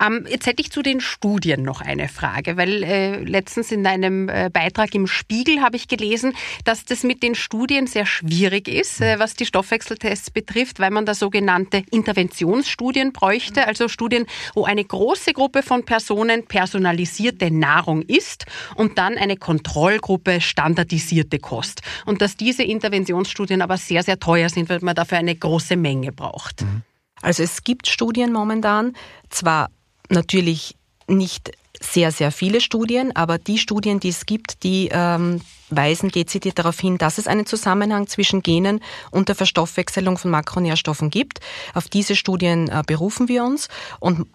Ähm, 0.04 0.26
jetzt 0.28 0.46
hätte 0.46 0.62
ich 0.62 0.70
zu 0.70 0.82
den 0.82 1.00
Studien 1.00 1.62
noch 1.62 1.80
eine 1.80 2.08
Frage, 2.08 2.56
weil 2.56 2.84
äh, 2.84 3.16
letztens 3.25 3.72
in 3.72 3.87
einem 3.87 4.28
äh, 4.28 4.49
Beitrag 4.52 4.94
im 4.94 5.06
Spiegel 5.06 5.62
habe 5.62 5.76
ich 5.76 5.88
gelesen, 5.88 6.34
dass 6.64 6.84
das 6.84 7.02
mit 7.02 7.22
den 7.22 7.34
Studien 7.34 7.87
sehr 7.87 8.06
schwierig 8.06 8.68
ist, 8.68 9.00
was 9.00 9.34
die 9.34 9.46
Stoffwechseltests 9.46 10.30
betrifft, 10.30 10.78
weil 10.78 10.90
man 10.90 11.06
da 11.06 11.14
sogenannte 11.14 11.82
Interventionsstudien 11.90 13.12
bräuchte, 13.12 13.66
also 13.66 13.88
Studien, 13.88 14.26
wo 14.54 14.64
eine 14.64 14.84
große 14.84 15.32
Gruppe 15.32 15.62
von 15.62 15.84
Personen 15.84 16.44
personalisierte 17.32 17.50
Nahrung 17.50 18.02
isst 18.02 18.46
und 18.76 18.98
dann 18.98 19.16
eine 19.16 19.36
Kontrollgruppe 19.36 20.40
standardisierte 20.40 21.38
Kost. 21.38 21.82
Und 22.06 22.22
dass 22.22 22.36
diese 22.36 22.62
Interventionsstudien 22.62 23.62
aber 23.62 23.76
sehr, 23.76 24.02
sehr 24.02 24.18
teuer 24.18 24.48
sind, 24.48 24.68
weil 24.68 24.80
man 24.80 24.94
dafür 24.94 25.18
eine 25.18 25.34
große 25.34 25.76
Menge 25.76 26.12
braucht. 26.12 26.62
Mhm. 26.62 26.82
Also 27.20 27.42
es 27.42 27.62
gibt 27.64 27.86
Studien 27.86 28.32
momentan, 28.32 28.94
zwar 29.30 29.70
natürlich 30.08 30.76
nicht 31.06 31.52
sehr, 31.80 32.10
sehr 32.10 32.30
viele 32.30 32.60
Studien, 32.60 33.14
aber 33.14 33.38
die 33.38 33.58
Studien, 33.58 34.00
die 34.00 34.10
es 34.10 34.26
gibt, 34.26 34.62
die 34.62 34.88
ähm, 34.92 35.40
weisen 35.70 36.10
dezidiert 36.10 36.58
darauf 36.58 36.78
hin, 36.78 36.98
dass 36.98 37.18
es 37.18 37.26
einen 37.26 37.46
Zusammenhang 37.46 38.06
zwischen 38.06 38.42
Genen 38.42 38.80
und 39.10 39.28
der 39.28 39.34
Verstoffwechselung 39.34 40.18
von 40.18 40.30
Makronährstoffen 40.30 41.10
gibt. 41.10 41.40
Auf 41.74 41.88
diese 41.88 42.14
Studien 42.14 42.68
äh, 42.68 42.82
berufen 42.86 43.28
wir 43.28 43.44
uns 43.44 43.68
und 44.00 44.26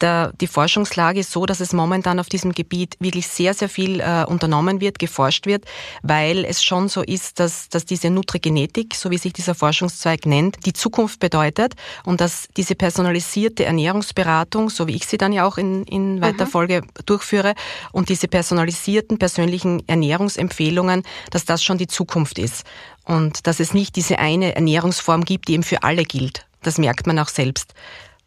der, 0.00 0.32
die 0.40 0.46
Forschungslage 0.46 1.20
ist 1.20 1.30
so, 1.30 1.46
dass 1.46 1.60
es 1.60 1.72
momentan 1.72 2.18
auf 2.18 2.28
diesem 2.28 2.52
Gebiet 2.52 2.96
wirklich 3.00 3.28
sehr, 3.28 3.54
sehr 3.54 3.68
viel 3.68 4.00
äh, 4.00 4.24
unternommen 4.26 4.80
wird, 4.80 4.98
geforscht 4.98 5.46
wird, 5.46 5.64
weil 6.02 6.44
es 6.44 6.62
schon 6.62 6.88
so 6.88 7.02
ist, 7.02 7.40
dass, 7.40 7.68
dass 7.68 7.84
diese 7.84 8.10
Nutrigenetik, 8.10 8.94
so 8.94 9.10
wie 9.10 9.18
sich 9.18 9.32
dieser 9.32 9.54
Forschungszweig 9.54 10.26
nennt, 10.26 10.66
die 10.66 10.72
Zukunft 10.72 11.20
bedeutet 11.20 11.74
und 12.04 12.20
dass 12.20 12.48
diese 12.56 12.74
personalisierte 12.74 13.64
Ernährungsberatung, 13.64 14.70
so 14.70 14.86
wie 14.86 14.96
ich 14.96 15.06
sie 15.06 15.18
dann 15.18 15.32
ja 15.32 15.46
auch 15.46 15.58
in, 15.58 15.84
in 15.84 16.20
weiter 16.20 16.46
mhm. 16.46 16.50
Folge 16.50 16.82
durchführe, 17.06 17.54
und 17.92 18.08
diese 18.08 18.28
personalisierten 18.28 19.18
persönlichen 19.18 19.86
Ernährungsempfehlungen, 19.88 21.02
dass 21.30 21.44
das 21.44 21.62
schon 21.62 21.78
die 21.78 21.86
Zukunft 21.86 22.38
ist 22.38 22.64
und 23.04 23.46
dass 23.46 23.60
es 23.60 23.74
nicht 23.74 23.96
diese 23.96 24.18
eine 24.18 24.54
Ernährungsform 24.54 25.24
gibt, 25.24 25.48
die 25.48 25.54
eben 25.54 25.62
für 25.62 25.82
alle 25.82 26.04
gilt. 26.04 26.46
Das 26.62 26.78
merkt 26.78 27.06
man 27.06 27.18
auch 27.18 27.28
selbst 27.28 27.74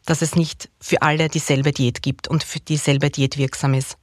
dass 0.07 0.23
es 0.23 0.35
nicht 0.35 0.69
für 0.81 1.03
alle 1.03 1.29
dieselbe 1.29 1.71
Diät 1.71 2.01
gibt 2.01 2.27
und 2.27 2.43
für 2.43 2.59
dieselbe 2.59 3.11
Diät 3.11 3.37
wirksam 3.37 3.75
ist. 3.75 3.97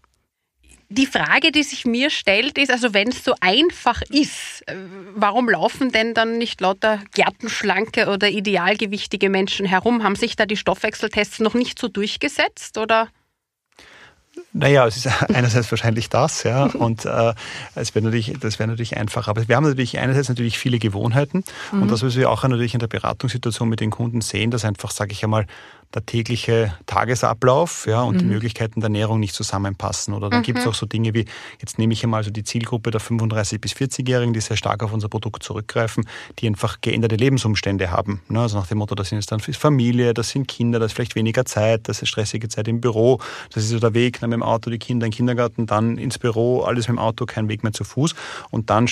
Die 0.91 1.07
Frage, 1.07 1.51
die 1.51 1.63
sich 1.63 1.87
mir 1.87 2.11
stellt, 2.11 2.59
ist, 2.59 2.71
also 2.71 2.93
wenn 2.93 3.09
es 3.09 3.25
so 3.25 3.35
einfach 3.41 4.03
ist, 4.11 4.63
äh, 4.67 4.77
warum 5.17 5.49
laufen 5.49 5.91
denn 5.91 6.15
dann 6.15 6.39
nicht 6.39 6.61
lauter 6.61 7.01
gärtenschlanke 7.15 8.09
oder 8.09 8.29
idealgewichtige 8.29 9.31
Menschen 9.31 9.67
herum? 9.67 10.05
Haben 10.05 10.15
sich 10.15 10.37
da 10.37 10.47
die 10.47 10.59
Stoffwechseltests 10.59 11.41
noch 11.41 11.55
nicht 11.55 11.79
so 11.79 11.89
durchgesetzt 11.89 12.79
oder? 12.79 13.09
Naja, 14.53 14.87
es 14.87 14.97
ist 14.97 15.07
einerseits 15.35 15.71
wahrscheinlich 15.71 16.09
das, 16.11 16.43
ja, 16.43 16.65
und 16.75 17.05
äh, 17.05 17.35
es 17.75 17.95
wäre 17.95 18.05
natürlich, 18.05 18.35
das 18.39 18.59
wäre 18.59 18.69
natürlich 18.69 18.97
einfach. 18.97 19.29
Aber 19.29 19.47
wir 19.49 19.57
haben 19.57 19.65
natürlich 19.65 19.99
einerseits 19.99 20.29
natürlich 20.29 20.59
viele 20.59 20.79
Gewohnheiten 20.79 21.45
mhm. 21.73 21.83
und 21.83 21.91
das, 21.91 22.03
was 22.03 22.17
wir 22.17 22.31
auch 22.31 22.43
natürlich 22.43 22.75
in 22.75 22.81
der 22.81 22.89
Beratungssituation 22.89 23.69
mit 23.69 23.81
den 23.81 23.91
Kunden 23.91 24.21
sehen, 24.21 24.51
dass 24.51 24.65
einfach, 24.65 24.91
sage 24.91 25.13
ich 25.13 25.25
einmal, 25.25 25.47
der 25.95 26.05
tägliche 26.05 26.75
Tagesablauf 26.87 27.87
ja, 27.87 28.03
und 28.03 28.17
mhm. 28.17 28.19
die 28.19 28.25
Möglichkeiten 28.27 28.81
der 28.81 28.89
Ernährung 28.89 29.21
nicht 29.21 29.35
zusammenpassen. 29.35 30.15
Oder 30.15 30.31
dann 30.31 30.41
mhm. 30.41 30.45
gibt 30.45 30.59
es 30.59 30.67
auch 30.67 30.75
so 30.75 30.87
Dinge 30.87 31.15
wie, 31.15 31.25
jetzt 31.61 31.79
nehme 31.79 31.93
ich 31.93 32.03
einmal 32.03 32.25
so 32.25 32.31
die 32.31 32.45
Zielgruppe 32.45 32.91
der 32.91 33.01
35- 33.01 33.61
bis 33.61 33.73
40-Jährigen, 33.73 34.35
die 34.35 34.41
sehr 34.41 34.57
stark 34.57 34.83
auf 34.83 34.93
unser 34.93 35.09
Produkt 35.09 35.43
zurückgreifen, 35.43 36.05
die 36.39 36.47
einfach 36.47 36.81
geänderte 36.81 37.17
Lebensumstände 37.17 37.91
haben. 37.91 38.23
Ne? 38.29 38.41
Also 38.41 38.59
nach 38.59 38.67
dem 38.67 38.79
Motto, 38.79 38.95
das 38.95 39.11
sind 39.11 39.19
jetzt 39.19 39.31
dann 39.31 39.41
Familie, 39.41 40.15
das 40.15 40.31
sind 40.31 40.49
Kinder, 40.49 40.79
das 40.79 40.93
ist 40.93 40.97
vielleicht 40.97 41.15
weniger 41.15 41.45
Zeit, 41.45 41.89
das 41.89 42.03
ist 42.03 42.09
stressige 42.09 42.49
Zeit 42.49 42.69
im 42.69 42.81
Büro, 42.81 43.21
das 43.53 43.65
ist 43.65 43.71
so 43.71 43.79
der 43.79 43.95
Weg 43.95 44.21
mit 44.23 44.33
dem 44.33 44.43
Auto, 44.43 44.71
die 44.71 44.79
Kinder 44.79 45.07
in 45.07 45.11
den 45.11 45.17
Kindergarten, 45.17 45.67
dann 45.67 45.99
ins 45.99 46.19
Büro, 46.19 46.63
alles 46.63 46.89
mit 46.89 46.97
dem 46.97 46.99
Auto, 46.99 47.27
kein 47.27 47.49
Weg 47.49 47.63
mehr 47.63 47.73
zu 47.73 47.85
Fuß. 47.85 48.15
Und 48.51 48.71
dann 48.71 48.89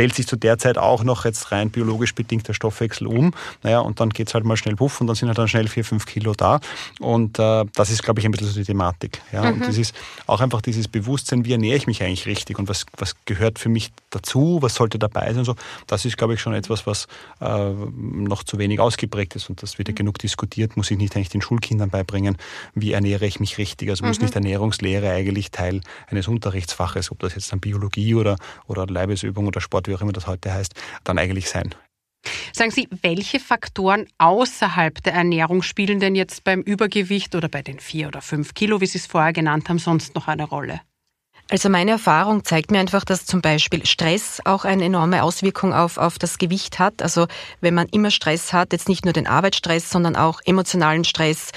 stellt 0.00 0.14
sich 0.14 0.26
zu 0.26 0.36
der 0.36 0.56
Zeit 0.56 0.78
auch 0.78 1.04
noch 1.04 1.26
jetzt 1.26 1.52
rein 1.52 1.68
biologisch 1.68 2.14
bedingt 2.14 2.48
der 2.48 2.54
Stoffwechsel 2.54 3.06
um. 3.06 3.34
Naja, 3.62 3.80
und 3.80 4.00
dann 4.00 4.08
geht 4.08 4.28
es 4.28 4.34
halt 4.34 4.46
mal 4.46 4.56
schnell 4.56 4.76
puff 4.76 4.98
und 5.02 5.08
dann 5.08 5.14
sind 5.16 5.28
halt 5.28 5.36
dann 5.36 5.46
schnell 5.46 5.68
vier, 5.68 5.84
fünf 5.84 6.06
Kilo 6.06 6.32
da. 6.32 6.60
Und 7.00 7.38
äh, 7.38 7.66
das 7.74 7.90
ist, 7.90 8.02
glaube 8.02 8.20
ich, 8.20 8.24
ein 8.24 8.30
bisschen 8.30 8.46
so 8.46 8.58
die 8.58 8.64
Thematik. 8.64 9.20
Ja? 9.30 9.42
Mhm. 9.42 9.52
Und 9.60 9.66
das 9.66 9.76
ist 9.76 9.94
auch 10.26 10.40
einfach 10.40 10.62
dieses 10.62 10.88
Bewusstsein, 10.88 11.44
wie 11.44 11.52
ernähre 11.52 11.76
ich 11.76 11.86
mich 11.86 12.02
eigentlich 12.02 12.24
richtig 12.24 12.58
und 12.58 12.66
was, 12.70 12.86
was 12.96 13.14
gehört 13.26 13.58
für 13.58 13.68
mich 13.68 13.92
dazu, 14.08 14.60
was 14.62 14.74
sollte 14.74 14.98
dabei 14.98 15.28
sein 15.28 15.40
und 15.40 15.44
so. 15.44 15.54
Das 15.86 16.06
ist, 16.06 16.16
glaube 16.16 16.32
ich, 16.32 16.40
schon 16.40 16.54
etwas, 16.54 16.86
was 16.86 17.06
äh, 17.42 17.70
noch 17.70 18.42
zu 18.42 18.56
wenig 18.56 18.80
ausgeprägt 18.80 19.36
ist 19.36 19.50
und 19.50 19.62
das 19.62 19.76
wird 19.76 19.88
ja 19.88 19.92
mhm. 19.92 19.96
genug 19.96 20.18
diskutiert, 20.18 20.78
muss 20.78 20.90
ich 20.90 20.96
nicht 20.96 21.14
eigentlich 21.14 21.28
den 21.28 21.42
Schulkindern 21.42 21.90
beibringen, 21.90 22.38
wie 22.74 22.92
ernähre 22.92 23.26
ich 23.26 23.38
mich 23.38 23.58
richtig. 23.58 23.90
Also 23.90 24.04
mhm. 24.04 24.08
muss 24.08 24.20
nicht 24.20 24.34
Ernährungslehre 24.34 25.10
eigentlich 25.10 25.50
Teil 25.50 25.82
eines 26.06 26.26
Unterrichtsfaches, 26.26 27.10
ob 27.10 27.18
das 27.18 27.34
jetzt 27.34 27.52
dann 27.52 27.60
Biologie 27.60 28.14
oder, 28.14 28.38
oder 28.66 28.86
Leibesübung 28.86 29.46
oder 29.46 29.60
Sport 29.60 29.80
Sport, 29.80 29.89
wie 29.90 29.94
auch 29.94 30.00
immer 30.00 30.12
das 30.12 30.26
heute 30.26 30.52
heißt, 30.52 30.74
dann 31.04 31.18
eigentlich 31.18 31.50
sein. 31.50 31.74
Sagen 32.52 32.70
Sie, 32.70 32.88
welche 33.02 33.40
Faktoren 33.40 34.06
außerhalb 34.18 35.02
der 35.02 35.14
Ernährung 35.14 35.62
spielen 35.62 36.00
denn 36.00 36.14
jetzt 36.14 36.44
beim 36.44 36.60
Übergewicht 36.60 37.34
oder 37.34 37.48
bei 37.48 37.62
den 37.62 37.80
vier 37.80 38.08
oder 38.08 38.20
fünf 38.20 38.54
Kilo, 38.54 38.80
wie 38.80 38.86
Sie 38.86 38.98
es 38.98 39.06
vorher 39.06 39.32
genannt 39.32 39.68
haben, 39.68 39.78
sonst 39.78 40.14
noch 40.14 40.28
eine 40.28 40.44
Rolle? 40.44 40.80
Also 41.50 41.68
meine 41.68 41.90
Erfahrung 41.90 42.44
zeigt 42.44 42.70
mir 42.70 42.78
einfach, 42.78 43.04
dass 43.04 43.26
zum 43.26 43.40
Beispiel 43.40 43.84
Stress 43.84 44.40
auch 44.44 44.64
eine 44.64 44.84
enorme 44.84 45.24
Auswirkung 45.24 45.74
auf, 45.74 45.98
auf 45.98 46.16
das 46.16 46.38
Gewicht 46.38 46.78
hat. 46.78 47.02
Also 47.02 47.26
wenn 47.60 47.74
man 47.74 47.88
immer 47.88 48.12
Stress 48.12 48.52
hat, 48.52 48.72
jetzt 48.72 48.88
nicht 48.88 49.04
nur 49.04 49.12
den 49.12 49.26
Arbeitsstress, 49.26 49.90
sondern 49.90 50.14
auch 50.14 50.40
emotionalen 50.44 51.02
Stress, 51.02 51.50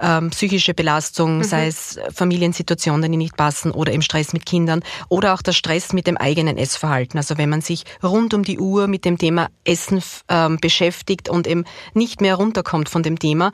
ähm, 0.00 0.30
psychische 0.30 0.72
Belastung, 0.72 1.38
mhm. 1.38 1.44
sei 1.44 1.66
es 1.66 2.00
Familiensituationen, 2.14 3.12
die 3.12 3.18
nicht 3.18 3.36
passen 3.36 3.70
oder 3.70 3.92
im 3.92 4.00
Stress 4.00 4.32
mit 4.32 4.46
Kindern 4.46 4.82
oder 5.10 5.34
auch 5.34 5.42
der 5.42 5.52
Stress 5.52 5.92
mit 5.92 6.06
dem 6.06 6.16
eigenen 6.16 6.56
Essverhalten. 6.56 7.18
Also 7.18 7.36
wenn 7.36 7.50
man 7.50 7.60
sich 7.60 7.84
rund 8.02 8.32
um 8.32 8.44
die 8.44 8.58
Uhr 8.58 8.86
mit 8.86 9.04
dem 9.04 9.18
Thema 9.18 9.48
Essen 9.64 10.02
ähm, 10.28 10.56
beschäftigt 10.58 11.28
und 11.28 11.46
eben 11.46 11.64
nicht 11.92 12.22
mehr 12.22 12.36
runterkommt 12.36 12.88
von 12.88 13.02
dem 13.02 13.18
Thema, 13.18 13.52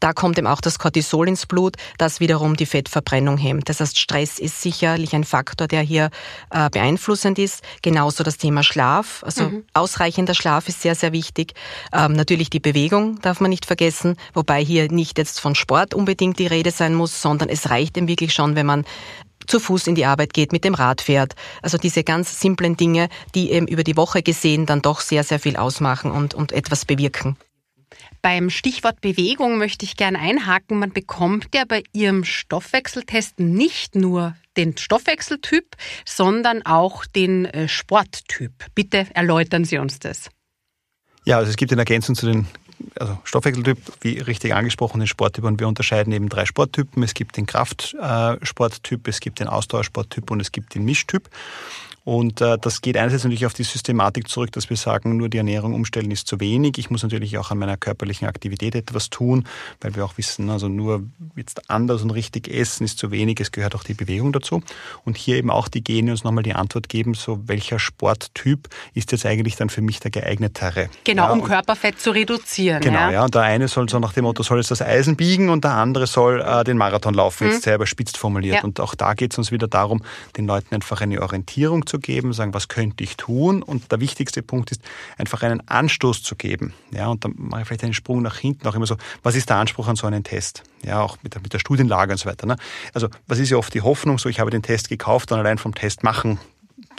da 0.00 0.12
kommt 0.12 0.38
eben 0.38 0.46
auch 0.46 0.60
das 0.60 0.78
Cortisol 0.78 1.28
ins 1.28 1.46
Blut, 1.46 1.76
das 1.98 2.20
wiederum 2.20 2.56
die 2.56 2.66
Fettverbrennung 2.66 3.36
hemmt. 3.36 3.68
Das 3.68 3.80
heißt, 3.80 3.98
Stress 3.98 4.38
ist 4.38 4.62
sicherlich 4.62 5.14
ein 5.14 5.24
Faktor, 5.24 5.66
der 5.66 5.82
hier 5.82 6.10
äh, 6.50 6.70
beeinflussend 6.70 7.38
ist. 7.38 7.62
Genauso 7.82 8.24
das 8.24 8.38
Thema 8.38 8.62
Schlaf. 8.62 9.22
Also 9.24 9.44
mhm. 9.44 9.64
ausreichender 9.74 10.34
Schlaf 10.34 10.68
ist 10.68 10.82
sehr, 10.82 10.94
sehr 10.94 11.12
wichtig. 11.12 11.54
Ähm, 11.92 12.12
natürlich 12.12 12.50
die 12.50 12.60
Bewegung 12.60 13.20
darf 13.20 13.40
man 13.40 13.50
nicht 13.50 13.66
vergessen, 13.66 14.16
wobei 14.34 14.64
hier 14.64 14.90
nicht 14.90 15.18
jetzt 15.18 15.40
von 15.40 15.54
Sport 15.54 15.94
unbedingt 15.94 16.38
die 16.38 16.46
Rede 16.46 16.70
sein 16.70 16.94
muss, 16.94 17.20
sondern 17.20 17.48
es 17.48 17.70
reicht 17.70 17.96
eben 17.96 18.08
wirklich 18.08 18.32
schon, 18.32 18.54
wenn 18.54 18.66
man 18.66 18.84
zu 19.46 19.60
Fuß 19.60 19.86
in 19.86 19.94
die 19.94 20.04
Arbeit 20.04 20.34
geht, 20.34 20.52
mit 20.52 20.64
dem 20.64 20.74
Rad 20.74 21.00
fährt. 21.00 21.34
Also 21.62 21.78
diese 21.78 22.04
ganz 22.04 22.40
simplen 22.40 22.76
Dinge, 22.76 23.08
die 23.34 23.50
eben 23.50 23.66
über 23.66 23.82
die 23.82 23.96
Woche 23.96 24.22
gesehen 24.22 24.66
dann 24.66 24.82
doch 24.82 25.00
sehr, 25.00 25.24
sehr 25.24 25.38
viel 25.38 25.56
ausmachen 25.56 26.10
und, 26.10 26.34
und 26.34 26.52
etwas 26.52 26.84
bewirken. 26.84 27.36
Beim 28.22 28.50
Stichwort 28.50 29.00
Bewegung 29.00 29.58
möchte 29.58 29.84
ich 29.84 29.96
gerne 29.96 30.18
einhaken. 30.18 30.78
Man 30.78 30.92
bekommt 30.92 31.48
ja 31.54 31.64
bei 31.66 31.82
Ihrem 31.92 32.24
Stoffwechseltest 32.24 33.38
nicht 33.38 33.94
nur 33.94 34.36
den 34.56 34.76
Stoffwechseltyp, 34.76 35.76
sondern 36.04 36.66
auch 36.66 37.06
den 37.06 37.46
äh, 37.46 37.68
Sporttyp. 37.68 38.52
Bitte 38.74 39.06
erläutern 39.14 39.64
Sie 39.64 39.78
uns 39.78 40.00
das. 40.00 40.30
Ja, 41.24 41.38
also 41.38 41.50
es 41.50 41.56
gibt 41.56 41.72
in 41.72 41.78
Ergänzung 41.78 42.14
zu 42.14 42.26
den 42.26 42.46
also 42.98 43.18
Stoffwechseltyp, 43.24 43.78
wie 44.00 44.18
richtig 44.18 44.54
angesprochen, 44.54 45.00
den 45.00 45.06
Sporttyp. 45.06 45.44
Und 45.44 45.60
wir 45.60 45.68
unterscheiden 45.68 46.12
eben 46.12 46.28
drei 46.28 46.44
Sporttypen. 46.44 47.02
Es 47.02 47.14
gibt 47.14 47.36
den 47.36 47.46
Kraftsporttyp, 47.46 49.08
es 49.08 49.20
gibt 49.20 49.40
den 49.40 49.48
Ausdauersporttyp 49.48 50.30
und 50.30 50.40
es 50.40 50.52
gibt 50.52 50.74
den 50.74 50.84
Mischtyp. 50.84 51.28
Und 52.08 52.40
äh, 52.40 52.56
das 52.58 52.80
geht 52.80 52.96
einerseits 52.96 53.24
natürlich 53.24 53.44
auf 53.44 53.52
die 53.52 53.64
Systematik 53.64 54.30
zurück, 54.30 54.50
dass 54.52 54.70
wir 54.70 54.78
sagen, 54.78 55.18
nur 55.18 55.28
die 55.28 55.36
Ernährung 55.36 55.74
umstellen 55.74 56.10
ist 56.10 56.26
zu 56.26 56.40
wenig. 56.40 56.78
Ich 56.78 56.88
muss 56.88 57.02
natürlich 57.02 57.36
auch 57.36 57.50
an 57.50 57.58
meiner 57.58 57.76
körperlichen 57.76 58.26
Aktivität 58.26 58.74
etwas 58.74 59.10
tun, 59.10 59.44
weil 59.82 59.94
wir 59.94 60.06
auch 60.06 60.16
wissen, 60.16 60.48
also 60.48 60.68
nur 60.68 61.02
jetzt 61.36 61.68
anders 61.68 62.00
und 62.00 62.08
richtig 62.08 62.48
essen 62.48 62.84
ist 62.84 62.98
zu 62.98 63.10
wenig. 63.10 63.40
Es 63.40 63.52
gehört 63.52 63.74
auch 63.74 63.84
die 63.84 63.92
Bewegung 63.92 64.32
dazu. 64.32 64.62
Und 65.04 65.18
hier 65.18 65.36
eben 65.36 65.50
auch 65.50 65.68
die 65.68 65.84
Gene 65.84 66.12
uns 66.12 66.24
nochmal 66.24 66.44
die 66.44 66.54
Antwort 66.54 66.88
geben, 66.88 67.12
so 67.12 67.46
welcher 67.46 67.78
Sporttyp 67.78 68.70
ist 68.94 69.12
jetzt 69.12 69.26
eigentlich 69.26 69.56
dann 69.56 69.68
für 69.68 69.82
mich 69.82 70.00
der 70.00 70.10
geeignetere. 70.10 70.88
Genau, 71.04 71.24
ja, 71.24 71.32
um 71.32 71.44
Körperfett 71.44 72.00
zu 72.00 72.12
reduzieren. 72.12 72.80
Genau, 72.80 73.00
ja. 73.00 73.10
ja. 73.10 73.24
Und 73.24 73.34
der 73.34 73.42
eine 73.42 73.68
soll 73.68 73.86
so 73.90 73.98
nach 73.98 74.14
dem 74.14 74.24
Motto, 74.24 74.42
soll 74.42 74.56
jetzt 74.56 74.70
das 74.70 74.80
Eisen 74.80 75.14
biegen 75.16 75.50
und 75.50 75.62
der 75.62 75.72
andere 75.72 76.06
soll 76.06 76.40
äh, 76.40 76.64
den 76.64 76.78
Marathon 76.78 77.12
laufen, 77.12 77.48
mhm. 77.48 77.52
jetzt 77.52 77.64
sehr 77.64 77.74
überspitzt 77.74 78.16
formuliert. 78.16 78.56
Ja. 78.56 78.64
Und 78.64 78.80
auch 78.80 78.94
da 78.94 79.12
geht 79.12 79.32
es 79.32 79.38
uns 79.38 79.52
wieder 79.52 79.68
darum, 79.68 80.02
den 80.38 80.46
Leuten 80.46 80.74
einfach 80.74 81.02
eine 81.02 81.20
Orientierung 81.20 81.84
zu 81.84 81.97
geben, 81.98 82.32
sagen, 82.32 82.54
was 82.54 82.68
könnte 82.68 83.04
ich 83.04 83.16
tun? 83.16 83.62
Und 83.62 83.90
der 83.92 84.00
wichtigste 84.00 84.42
Punkt 84.42 84.70
ist, 84.70 84.82
einfach 85.16 85.42
einen 85.42 85.66
Anstoß 85.68 86.22
zu 86.22 86.36
geben. 86.36 86.74
Ja, 86.90 87.08
und 87.08 87.24
dann 87.24 87.34
mache 87.36 87.62
ich 87.62 87.66
vielleicht 87.68 87.84
einen 87.84 87.94
Sprung 87.94 88.22
nach 88.22 88.36
hinten, 88.36 88.66
auch 88.66 88.74
immer 88.74 88.86
so, 88.86 88.96
was 89.22 89.34
ist 89.36 89.48
der 89.50 89.56
Anspruch 89.56 89.88
an 89.88 89.96
so 89.96 90.06
einen 90.06 90.24
Test? 90.24 90.62
Ja, 90.82 91.00
auch 91.00 91.18
mit 91.22 91.34
der, 91.34 91.42
mit 91.42 91.52
der 91.52 91.58
Studienlage 91.58 92.12
und 92.12 92.18
so 92.18 92.28
weiter. 92.28 92.46
Ne? 92.46 92.56
Also, 92.94 93.08
was 93.26 93.38
ist 93.38 93.50
ja 93.50 93.56
oft 93.56 93.72
die 93.74 93.82
Hoffnung, 93.82 94.18
so, 94.18 94.28
ich 94.28 94.40
habe 94.40 94.50
den 94.50 94.62
Test 94.62 94.88
gekauft 94.88 95.32
und 95.32 95.38
allein 95.38 95.58
vom 95.58 95.74
Test 95.74 96.02
machen 96.02 96.38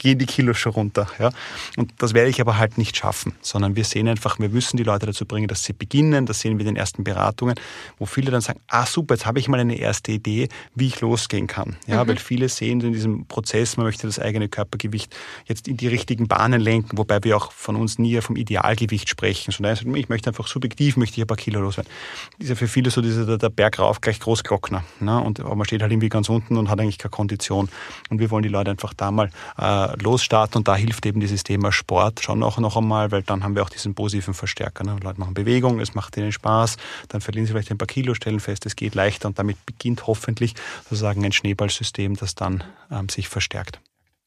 gehen 0.00 0.18
die 0.18 0.26
Kilos 0.26 0.56
schon 0.56 0.72
runter. 0.72 1.06
Ja? 1.18 1.30
Und 1.76 1.92
das 1.98 2.14
werde 2.14 2.30
ich 2.30 2.40
aber 2.40 2.56
halt 2.56 2.78
nicht 2.78 2.96
schaffen, 2.96 3.34
sondern 3.42 3.76
wir 3.76 3.84
sehen 3.84 4.08
einfach, 4.08 4.38
wir 4.38 4.48
müssen 4.48 4.78
die 4.78 4.82
Leute 4.82 5.04
dazu 5.04 5.26
bringen, 5.26 5.46
dass 5.46 5.62
sie 5.62 5.74
beginnen. 5.74 6.24
Das 6.24 6.40
sehen 6.40 6.58
wir 6.58 6.66
in 6.66 6.74
den 6.74 6.76
ersten 6.76 7.04
Beratungen, 7.04 7.54
wo 7.98 8.06
viele 8.06 8.30
dann 8.30 8.40
sagen, 8.40 8.60
ah 8.68 8.86
super, 8.86 9.14
jetzt 9.14 9.26
habe 9.26 9.38
ich 9.38 9.48
mal 9.48 9.60
eine 9.60 9.76
erste 9.76 10.12
Idee, 10.12 10.48
wie 10.74 10.86
ich 10.86 11.02
losgehen 11.02 11.46
kann. 11.46 11.76
Ja, 11.86 12.02
mhm. 12.02 12.08
weil 12.08 12.16
viele 12.16 12.48
sehen 12.48 12.80
in 12.80 12.94
diesem 12.94 13.26
Prozess, 13.26 13.76
man 13.76 13.84
möchte 13.84 14.06
das 14.06 14.18
eigene 14.18 14.48
Körpergewicht 14.48 15.14
jetzt 15.44 15.68
in 15.68 15.76
die 15.76 15.86
richtigen 15.86 16.28
Bahnen 16.28 16.62
lenken, 16.62 16.96
wobei 16.96 17.22
wir 17.22 17.36
auch 17.36 17.52
von 17.52 17.76
uns 17.76 17.98
nie 17.98 18.18
vom 18.22 18.36
Idealgewicht 18.36 19.08
sprechen, 19.08 19.52
sondern 19.52 19.94
ich 19.96 20.08
möchte 20.08 20.30
einfach 20.30 20.46
subjektiv, 20.46 20.96
möchte 20.96 21.18
ich 21.18 21.24
ein 21.24 21.26
paar 21.26 21.36
Kilo 21.36 21.60
loswerden. 21.60 21.92
Das 22.38 22.44
ist 22.44 22.48
ja 22.48 22.54
für 22.56 22.68
viele 22.68 22.90
so 22.90 23.02
dieser, 23.02 23.36
der 23.36 23.50
Berg 23.50 23.78
rauf 23.78 24.00
gleich 24.00 24.18
Großglockner. 24.18 24.82
Ne? 25.00 25.20
Und 25.20 25.40
man 25.40 25.64
steht 25.66 25.82
halt 25.82 25.92
irgendwie 25.92 26.08
ganz 26.08 26.30
unten 26.30 26.56
und 26.56 26.70
hat 26.70 26.80
eigentlich 26.80 26.96
keine 26.96 27.10
Kondition. 27.10 27.68
Und 28.08 28.18
wir 28.18 28.30
wollen 28.30 28.42
die 28.42 28.48
Leute 28.48 28.70
einfach 28.70 28.94
da 28.94 29.10
mal 29.10 29.30
äh, 29.58 29.89
losstarten 29.98 30.58
und 30.58 30.68
da 30.68 30.76
hilft 30.76 31.06
eben 31.06 31.20
dieses 31.20 31.42
Thema 31.42 31.72
Sport 31.72 32.22
schon 32.22 32.42
auch 32.42 32.58
noch 32.58 32.76
einmal, 32.76 33.10
weil 33.10 33.22
dann 33.22 33.42
haben 33.42 33.54
wir 33.54 33.62
auch 33.62 33.70
diesen 33.70 33.94
positiven 33.94 34.34
Verstärker. 34.34 34.84
Ne? 34.84 34.96
Leute 35.02 35.20
machen 35.20 35.34
Bewegung, 35.34 35.80
es 35.80 35.94
macht 35.94 36.16
ihnen 36.16 36.32
Spaß, 36.32 36.76
dann 37.08 37.20
verlieren 37.20 37.46
sie 37.46 37.52
vielleicht 37.52 37.70
ein 37.70 37.78
paar 37.78 37.86
Kilo, 37.86 38.14
stellen 38.14 38.40
fest, 38.40 38.66
es 38.66 38.76
geht 38.76 38.94
leichter 38.94 39.28
und 39.28 39.38
damit 39.38 39.64
beginnt 39.66 40.06
hoffentlich 40.06 40.54
sozusagen 40.84 41.24
ein 41.24 41.32
Schneeballsystem, 41.32 42.16
das 42.16 42.34
dann 42.34 42.64
ähm, 42.90 43.08
sich 43.08 43.28
verstärkt. 43.28 43.80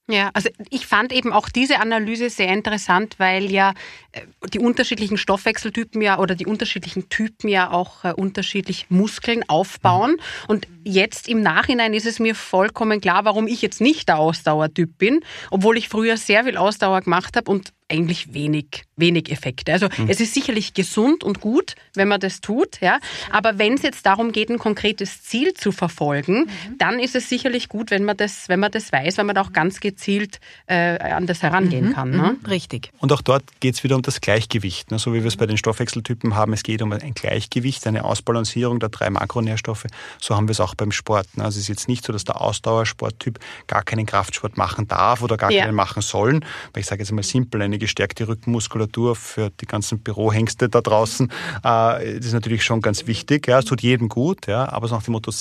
Ja, 0.09 0.31
also 0.33 0.49
ich 0.69 0.85
fand 0.85 1.13
eben 1.13 1.31
auch 1.31 1.47
diese 1.47 1.79
Analyse 1.79 2.29
sehr 2.29 2.49
interessant, 2.49 3.15
weil 3.19 3.49
ja 3.49 3.73
äh, 4.11 4.21
die 4.49 4.59
unterschiedlichen 4.59 5.15
Stoffwechseltypen 5.15 6.01
ja 6.01 6.19
oder 6.19 6.35
die 6.35 6.45
unterschiedlichen 6.45 7.07
Typen 7.07 7.47
ja 7.47 7.71
auch 7.71 8.03
äh, 8.03 8.11
unterschiedlich 8.11 8.87
Muskeln 8.89 9.47
aufbauen. 9.47 10.11
Mhm. 10.11 10.49
Und 10.49 10.67
jetzt 10.83 11.29
im 11.29 11.41
Nachhinein 11.41 11.93
ist 11.93 12.05
es 12.05 12.19
mir 12.19 12.35
vollkommen 12.35 12.99
klar, 12.99 13.23
warum 13.23 13.47
ich 13.47 13.61
jetzt 13.61 13.79
nicht 13.79 14.09
der 14.09 14.17
Ausdauertyp 14.17 14.97
bin, 14.97 15.21
obwohl 15.51 15.77
ich 15.77 15.87
früher 15.87 16.17
sehr 16.17 16.43
viel 16.43 16.57
Ausdauer 16.57 16.99
gemacht 16.99 17.37
habe 17.37 17.49
und 17.49 17.71
eigentlich 17.89 18.33
wenig, 18.33 18.83
wenig 18.95 19.31
Effekte. 19.31 19.73
Also 19.73 19.87
mhm. 19.97 20.09
es 20.09 20.19
ist 20.19 20.33
sicherlich 20.33 20.73
gesund 20.73 21.23
und 21.23 21.41
gut, 21.41 21.75
wenn 21.95 22.07
man 22.07 22.19
das 22.19 22.41
tut, 22.41 22.79
ja. 22.81 22.99
Aber 23.31 23.57
wenn 23.57 23.73
es 23.73 23.81
jetzt 23.81 24.05
darum 24.05 24.31
geht, 24.31 24.49
ein 24.49 24.59
konkretes 24.59 25.23
Ziel 25.23 25.53
zu 25.53 25.71
verfolgen, 25.71 26.45
mhm. 26.45 26.77
dann 26.77 26.99
ist 26.99 27.15
es 27.15 27.29
sicherlich 27.29 27.69
gut, 27.69 27.91
wenn 27.91 28.03
man 28.03 28.17
das, 28.17 28.49
wenn 28.49 28.59
man 28.59 28.71
das 28.71 28.91
weiß, 28.91 29.17
weil 29.17 29.25
man 29.25 29.35
da 29.35 29.41
auch 29.41 29.53
ganz 29.53 29.79
gezielt 29.79 30.39
äh, 30.67 30.97
an 30.99 31.27
das 31.27 31.43
herangehen 31.43 31.89
mhm. 31.89 31.93
kann. 31.93 32.11
Ne? 32.11 32.37
Mhm. 32.39 32.45
Richtig. 32.45 32.91
Und 32.99 33.11
auch 33.11 33.21
dort 33.21 33.43
geht 33.59 33.75
es 33.75 33.83
wieder 33.83 33.95
um 33.95 34.01
das 34.01 34.21
Gleichgewicht, 34.21 34.91
ne? 34.91 34.99
so 34.99 35.13
wie 35.13 35.19
wir 35.19 35.27
es 35.27 35.37
bei 35.37 35.45
den 35.45 35.57
Stoffwechseltypen 35.57 36.35
haben. 36.35 36.53
Es 36.53 36.63
geht 36.63 36.81
um 36.81 36.91
ein 36.91 37.13
Gleichgewicht, 37.13 37.85
eine 37.87 38.03
Ausbalancierung 38.05 38.79
der 38.79 38.89
drei 38.89 39.09
Makronährstoffe. 39.09 39.85
So 40.19 40.35
haben 40.35 40.47
wir 40.47 40.51
es 40.51 40.59
auch 40.59 40.75
beim 40.75 40.91
Sport. 40.91 41.37
Ne? 41.37 41.43
Also 41.43 41.57
es 41.57 41.63
ist 41.63 41.69
jetzt 41.69 41.87
nicht 41.87 42.05
so, 42.05 42.13
dass 42.13 42.23
der 42.23 42.41
Ausdauersporttyp 42.41 43.39
gar 43.67 43.83
keinen 43.83 44.05
Kraftsport 44.05 44.57
machen 44.57 44.87
darf 44.87 45.21
oder 45.21 45.37
gar 45.37 45.51
ja. 45.51 45.63
keinen 45.63 45.75
machen 45.75 46.01
sollen. 46.01 46.45
Weil 46.73 46.81
ich 46.81 46.87
sage 46.87 47.01
jetzt 47.01 47.11
mal 47.11 47.23
simpel, 47.23 47.61
eine 47.61 47.72
gestärkte 47.79 48.27
Rückenmuskulatur 48.27 49.15
für 49.15 49.49
die 49.61 49.65
ganzen 49.65 49.99
Bürohengste 49.99 50.69
da 50.69 50.81
draußen. 50.81 51.29
Äh, 51.63 52.17
das 52.17 52.25
ist 52.27 52.33
natürlich 52.33 52.63
schon 52.63 52.81
ganz 52.81 53.07
wichtig. 53.07 53.47
Ja, 53.47 53.59
es 53.59 53.65
tut 53.65 53.81
jedem 53.81 54.09
gut, 54.09 54.47
ja, 54.47 54.71
aber 54.71 54.87
so 54.87 54.95
nach 54.95 55.03
dem 55.03 55.13
Motto, 55.13 55.31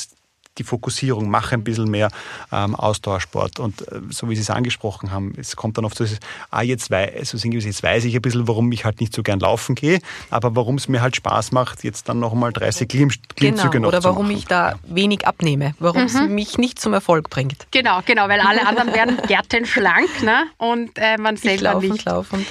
die 0.58 0.64
Fokussierung, 0.64 1.30
mache 1.30 1.54
ein 1.54 1.64
bisschen 1.64 1.90
mehr 1.90 2.10
ähm, 2.50 2.74
Ausdauersport. 2.74 3.58
Und 3.58 3.82
äh, 3.88 4.00
so 4.10 4.28
wie 4.28 4.34
Sie 4.34 4.42
es 4.42 4.50
angesprochen 4.50 5.10
haben, 5.10 5.32
es 5.36 5.56
kommt 5.56 5.78
dann 5.78 5.84
oft 5.84 5.96
so, 5.96 6.04
ah, 6.50 6.62
jetzt, 6.62 6.90
weiß, 6.90 7.34
also 7.34 7.48
jetzt 7.48 7.82
weiß 7.82 8.04
ich 8.04 8.14
ein 8.14 8.22
bisschen, 8.22 8.46
warum 8.48 8.70
ich 8.72 8.84
halt 8.84 9.00
nicht 9.00 9.14
so 9.14 9.22
gern 9.22 9.40
laufen 9.40 9.74
gehe, 9.74 10.00
aber 10.30 10.54
warum 10.56 10.76
es 10.76 10.88
mir 10.88 11.00
halt 11.00 11.16
Spaß 11.16 11.52
macht, 11.52 11.84
jetzt 11.84 12.08
dann 12.08 12.20
noch 12.20 12.34
mal 12.34 12.52
30 12.52 12.88
Klimmzüge 12.88 13.70
genau, 13.70 13.82
noch 13.82 13.88
Oder 13.88 14.04
warum 14.04 14.30
ich 14.30 14.46
da 14.46 14.78
wenig 14.86 15.26
abnehme, 15.26 15.74
warum 15.78 16.02
es 16.02 16.14
mhm. 16.14 16.34
mich 16.34 16.58
nicht 16.58 16.80
zum 16.80 16.92
Erfolg 16.92 17.30
bringt. 17.30 17.66
Genau, 17.70 18.00
genau, 18.04 18.28
weil 18.28 18.40
alle 18.40 18.66
anderen 18.66 18.92
werden 18.94 19.18
gärtenschlank 19.26 20.22
ne? 20.22 20.44
und 20.58 20.90
äh, 20.96 21.16
man 21.18 21.36
selber 21.36 21.82
ich 21.82 21.90
nicht. 21.90 22.04
Laufend. 22.04 22.46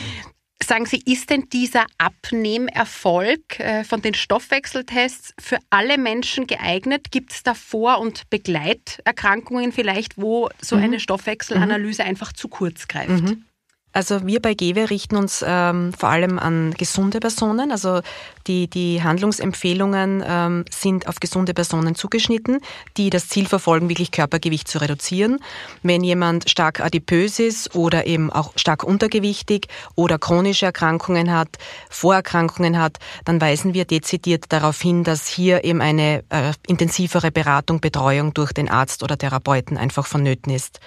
Sagen 0.63 0.86
Sie, 0.86 1.01
ist 1.06 1.30
denn 1.30 1.50
dieser 1.50 1.86
Abnehmerfolg 1.98 3.60
äh, 3.60 3.84
von 3.84 4.01
den 4.01 4.13
Stoffwechseltests 4.13 5.34
für 5.39 5.58
alle 5.70 5.98
Menschen 5.98 6.46
geeignet? 6.46 7.12
Gibt 7.12 7.32
es 7.32 7.44
da 7.44 7.53
Vor- 7.53 8.00
und 8.00 8.30
Begleiterkrankungen 8.30 9.72
vielleicht, 9.72 10.22
wo 10.22 10.50
so 10.62 10.77
mhm. 10.77 10.84
eine 10.84 11.00
Stoffwechselanalyse 11.00 12.03
mhm. 12.03 12.09
einfach 12.09 12.31
zu 12.33 12.48
kurz 12.48 12.88
greift? 12.88 13.09
Mhm. 13.09 13.46
Also 13.94 14.25
wir 14.25 14.42
bei 14.42 14.54
GEWE 14.54 14.90
richten 14.90 15.18
uns 15.18 15.44
ähm, 15.46 15.92
vor 15.94 16.10
allem 16.10 16.40
an 16.40 16.74
gesunde 16.77 17.20
Personen. 17.20 17.72
Also 17.72 18.01
die, 18.48 18.70
die 18.70 19.04
Handlungsempfehlungen 19.04 20.24
ähm, 20.25 20.66
sind 20.72 21.08
auf 21.08 21.20
gesunde 21.20 21.54
Personen 21.54 21.96
zugeschnitten, 21.96 22.62
die 22.96 23.10
das 23.10 23.27
Ziel 23.27 23.48
verfolgen, 23.48 23.90
wirklich 23.90 24.12
Körpergewicht 24.12 24.70
zu 24.70 24.80
reduzieren. 24.80 25.40
Wenn 25.84 26.04
jemand 26.04 26.50
stark 26.50 26.80
adipös 26.80 27.40
ist 27.40 27.75
oder 27.75 28.08
eben 28.08 28.32
auch 28.32 28.54
stark 28.56 28.86
untergewichtig 28.86 29.68
oder 29.96 30.18
chronische 30.18 30.68
Erkrankungen 30.68 31.32
hat, 31.32 31.50
Vorerkrankungen 31.90 32.80
hat, 32.80 32.98
dann 33.25 33.42
weisen 33.42 33.74
wir 33.74 33.84
dezidiert 33.84 34.46
darauf 34.50 34.80
hin, 34.80 35.04
dass 35.04 35.27
hier 35.27 35.66
eben 35.66 35.82
eine 35.82 36.24
äh, 36.30 36.54
intensivere 36.66 37.32
Beratung, 37.32 37.82
Betreuung 37.82 38.34
durch 38.34 38.54
den 38.54 38.70
Arzt 38.70 39.04
oder 39.04 39.18
Therapeuten 39.18 39.77
einfach 39.77 40.06
vonnöten 40.08 40.54
ist. 40.54 40.80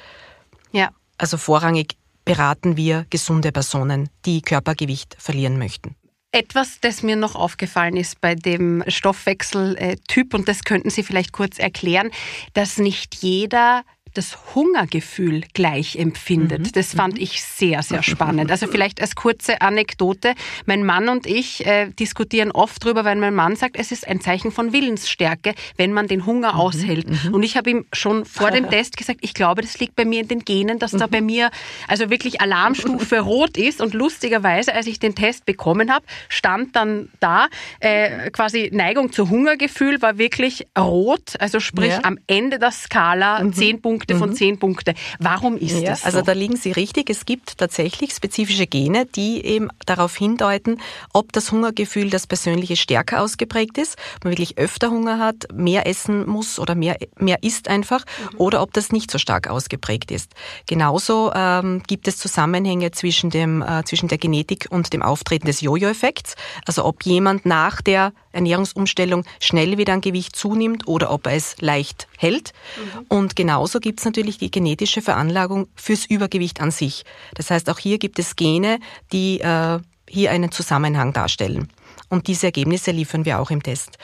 Ja. 0.72 0.88
Also 1.16 1.36
vorrangig 1.36 1.96
beraten 2.24 2.76
wir 2.76 3.06
gesunde 3.10 3.52
Personen, 3.52 4.08
die 4.24 4.42
Körpergewicht 4.42 5.16
verlieren 5.18 5.58
möchten. 5.58 5.96
Etwas, 6.32 6.80
das 6.80 7.04
mir 7.04 7.14
noch 7.14 7.36
aufgefallen 7.36 7.96
ist 7.96 8.20
bei 8.20 8.34
dem 8.34 8.82
Stoffwechseltyp, 8.88 10.34
und 10.34 10.48
das 10.48 10.64
könnten 10.64 10.90
Sie 10.90 11.04
vielleicht 11.04 11.30
kurz 11.30 11.60
erklären, 11.60 12.10
dass 12.54 12.78
nicht 12.78 13.14
jeder 13.14 13.84
das 14.14 14.54
Hungergefühl 14.54 15.42
gleich 15.52 15.96
empfindet. 15.96 16.60
Mhm. 16.60 16.72
Das 16.72 16.94
fand 16.94 17.14
mhm. 17.14 17.22
ich 17.22 17.42
sehr, 17.42 17.82
sehr 17.82 18.02
spannend. 18.02 18.50
Also 18.50 18.66
vielleicht 18.66 19.00
als 19.00 19.14
kurze 19.14 19.60
Anekdote. 19.60 20.34
Mein 20.66 20.84
Mann 20.84 21.08
und 21.08 21.26
ich 21.26 21.66
äh, 21.66 21.90
diskutieren 21.90 22.50
oft 22.52 22.84
drüber, 22.84 23.04
weil 23.04 23.16
mein 23.16 23.34
Mann 23.34 23.56
sagt, 23.56 23.76
es 23.76 23.92
ist 23.92 24.06
ein 24.06 24.20
Zeichen 24.20 24.52
von 24.52 24.72
Willensstärke, 24.72 25.54
wenn 25.76 25.92
man 25.92 26.08
den 26.08 26.26
Hunger 26.26 26.54
mhm. 26.54 26.60
aushält. 26.60 27.08
Mhm. 27.08 27.34
Und 27.34 27.42
ich 27.42 27.56
habe 27.56 27.70
ihm 27.70 27.84
schon 27.92 28.24
vor 28.24 28.50
dem 28.50 28.70
Test 28.74 28.96
gesagt, 28.96 29.20
ich 29.22 29.34
glaube, 29.34 29.62
das 29.62 29.78
liegt 29.78 29.96
bei 29.96 30.04
mir 30.04 30.20
in 30.20 30.28
den 30.28 30.40
Genen, 30.44 30.78
dass 30.78 30.92
da 30.92 31.06
mhm. 31.06 31.10
bei 31.10 31.20
mir 31.20 31.50
also 31.88 32.10
wirklich 32.10 32.40
Alarmstufe 32.40 33.20
rot 33.20 33.56
ist. 33.56 33.80
Und 33.80 33.94
lustigerweise, 33.94 34.74
als 34.74 34.86
ich 34.86 34.98
den 34.98 35.14
Test 35.14 35.44
bekommen 35.44 35.92
habe, 35.92 36.04
stand 36.28 36.76
dann 36.76 37.10
da 37.20 37.48
äh, 37.80 38.30
quasi 38.30 38.70
Neigung 38.72 39.12
zu 39.12 39.28
Hungergefühl 39.28 40.00
war 40.02 40.18
wirklich 40.18 40.66
rot. 40.78 41.34
Also 41.38 41.60
sprich 41.60 41.90
ja. 41.90 42.00
am 42.04 42.18
Ende 42.26 42.58
der 42.58 42.70
Skala 42.70 43.42
mhm. 43.42 43.52
10 43.52 43.80
Punkte 44.06 44.14
Punkte 44.14 44.18
von 44.18 44.30
mhm. 44.30 44.34
zehn 44.34 44.58
Punkte. 44.58 44.94
Warum 45.18 45.56
ist 45.56 45.80
ja, 45.80 45.90
das 45.90 46.00
so? 46.00 46.06
Also 46.06 46.22
da 46.22 46.32
liegen 46.32 46.56
Sie 46.56 46.72
richtig. 46.72 47.10
Es 47.10 47.24
gibt 47.24 47.58
tatsächlich 47.58 48.12
spezifische 48.12 48.66
Gene, 48.66 49.06
die 49.06 49.44
eben 49.44 49.68
darauf 49.86 50.16
hindeuten, 50.16 50.80
ob 51.12 51.32
das 51.32 51.52
Hungergefühl, 51.52 52.10
das 52.10 52.26
Persönliche 52.26 52.76
stärker 52.76 53.22
ausgeprägt 53.22 53.78
ist, 53.78 53.96
ob 54.16 54.24
man 54.24 54.32
wirklich 54.32 54.58
öfter 54.58 54.90
Hunger 54.90 55.18
hat, 55.18 55.46
mehr 55.52 55.86
essen 55.86 56.26
muss 56.28 56.58
oder 56.58 56.74
mehr, 56.74 56.96
mehr 57.18 57.42
isst 57.42 57.68
einfach, 57.68 58.04
mhm. 58.04 58.40
oder 58.40 58.62
ob 58.62 58.72
das 58.72 58.92
nicht 58.92 59.10
so 59.10 59.18
stark 59.18 59.48
ausgeprägt 59.48 60.10
ist. 60.10 60.32
Genauso 60.66 61.32
ähm, 61.34 61.82
gibt 61.86 62.08
es 62.08 62.18
Zusammenhänge 62.18 62.90
zwischen, 62.90 63.30
dem, 63.30 63.62
äh, 63.62 63.84
zwischen 63.84 64.08
der 64.08 64.18
Genetik 64.18 64.66
und 64.70 64.92
dem 64.92 65.02
Auftreten 65.02 65.46
des 65.46 65.60
Jojo-Effekts. 65.60 66.34
Also 66.66 66.84
ob 66.84 67.04
jemand 67.04 67.46
nach 67.46 67.80
der 67.80 68.12
Ernährungsumstellung 68.34 69.24
schnell 69.40 69.78
wieder 69.78 69.92
an 69.92 70.00
Gewicht 70.00 70.36
zunimmt 70.36 70.86
oder 70.86 71.10
ob 71.10 71.26
er 71.26 71.34
es 71.34 71.60
leicht 71.60 72.08
hält. 72.18 72.52
Mhm. 72.76 73.06
Und 73.08 73.36
genauso 73.36 73.80
gibt 73.80 74.00
es 74.00 74.04
natürlich 74.04 74.38
die 74.38 74.50
genetische 74.50 75.02
Veranlagung 75.02 75.68
fürs 75.74 76.04
Übergewicht 76.04 76.60
an 76.60 76.70
sich. 76.70 77.04
Das 77.34 77.50
heißt, 77.50 77.70
auch 77.70 77.78
hier 77.78 77.98
gibt 77.98 78.18
es 78.18 78.36
Gene, 78.36 78.78
die 79.12 79.40
äh, 79.40 79.78
hier 80.08 80.30
einen 80.30 80.52
Zusammenhang 80.52 81.12
darstellen. 81.12 81.68
Und 82.08 82.26
diese 82.26 82.46
Ergebnisse 82.46 82.90
liefern 82.90 83.24
wir 83.24 83.40
auch 83.40 83.50
im 83.50 83.62
Test. 83.62 83.98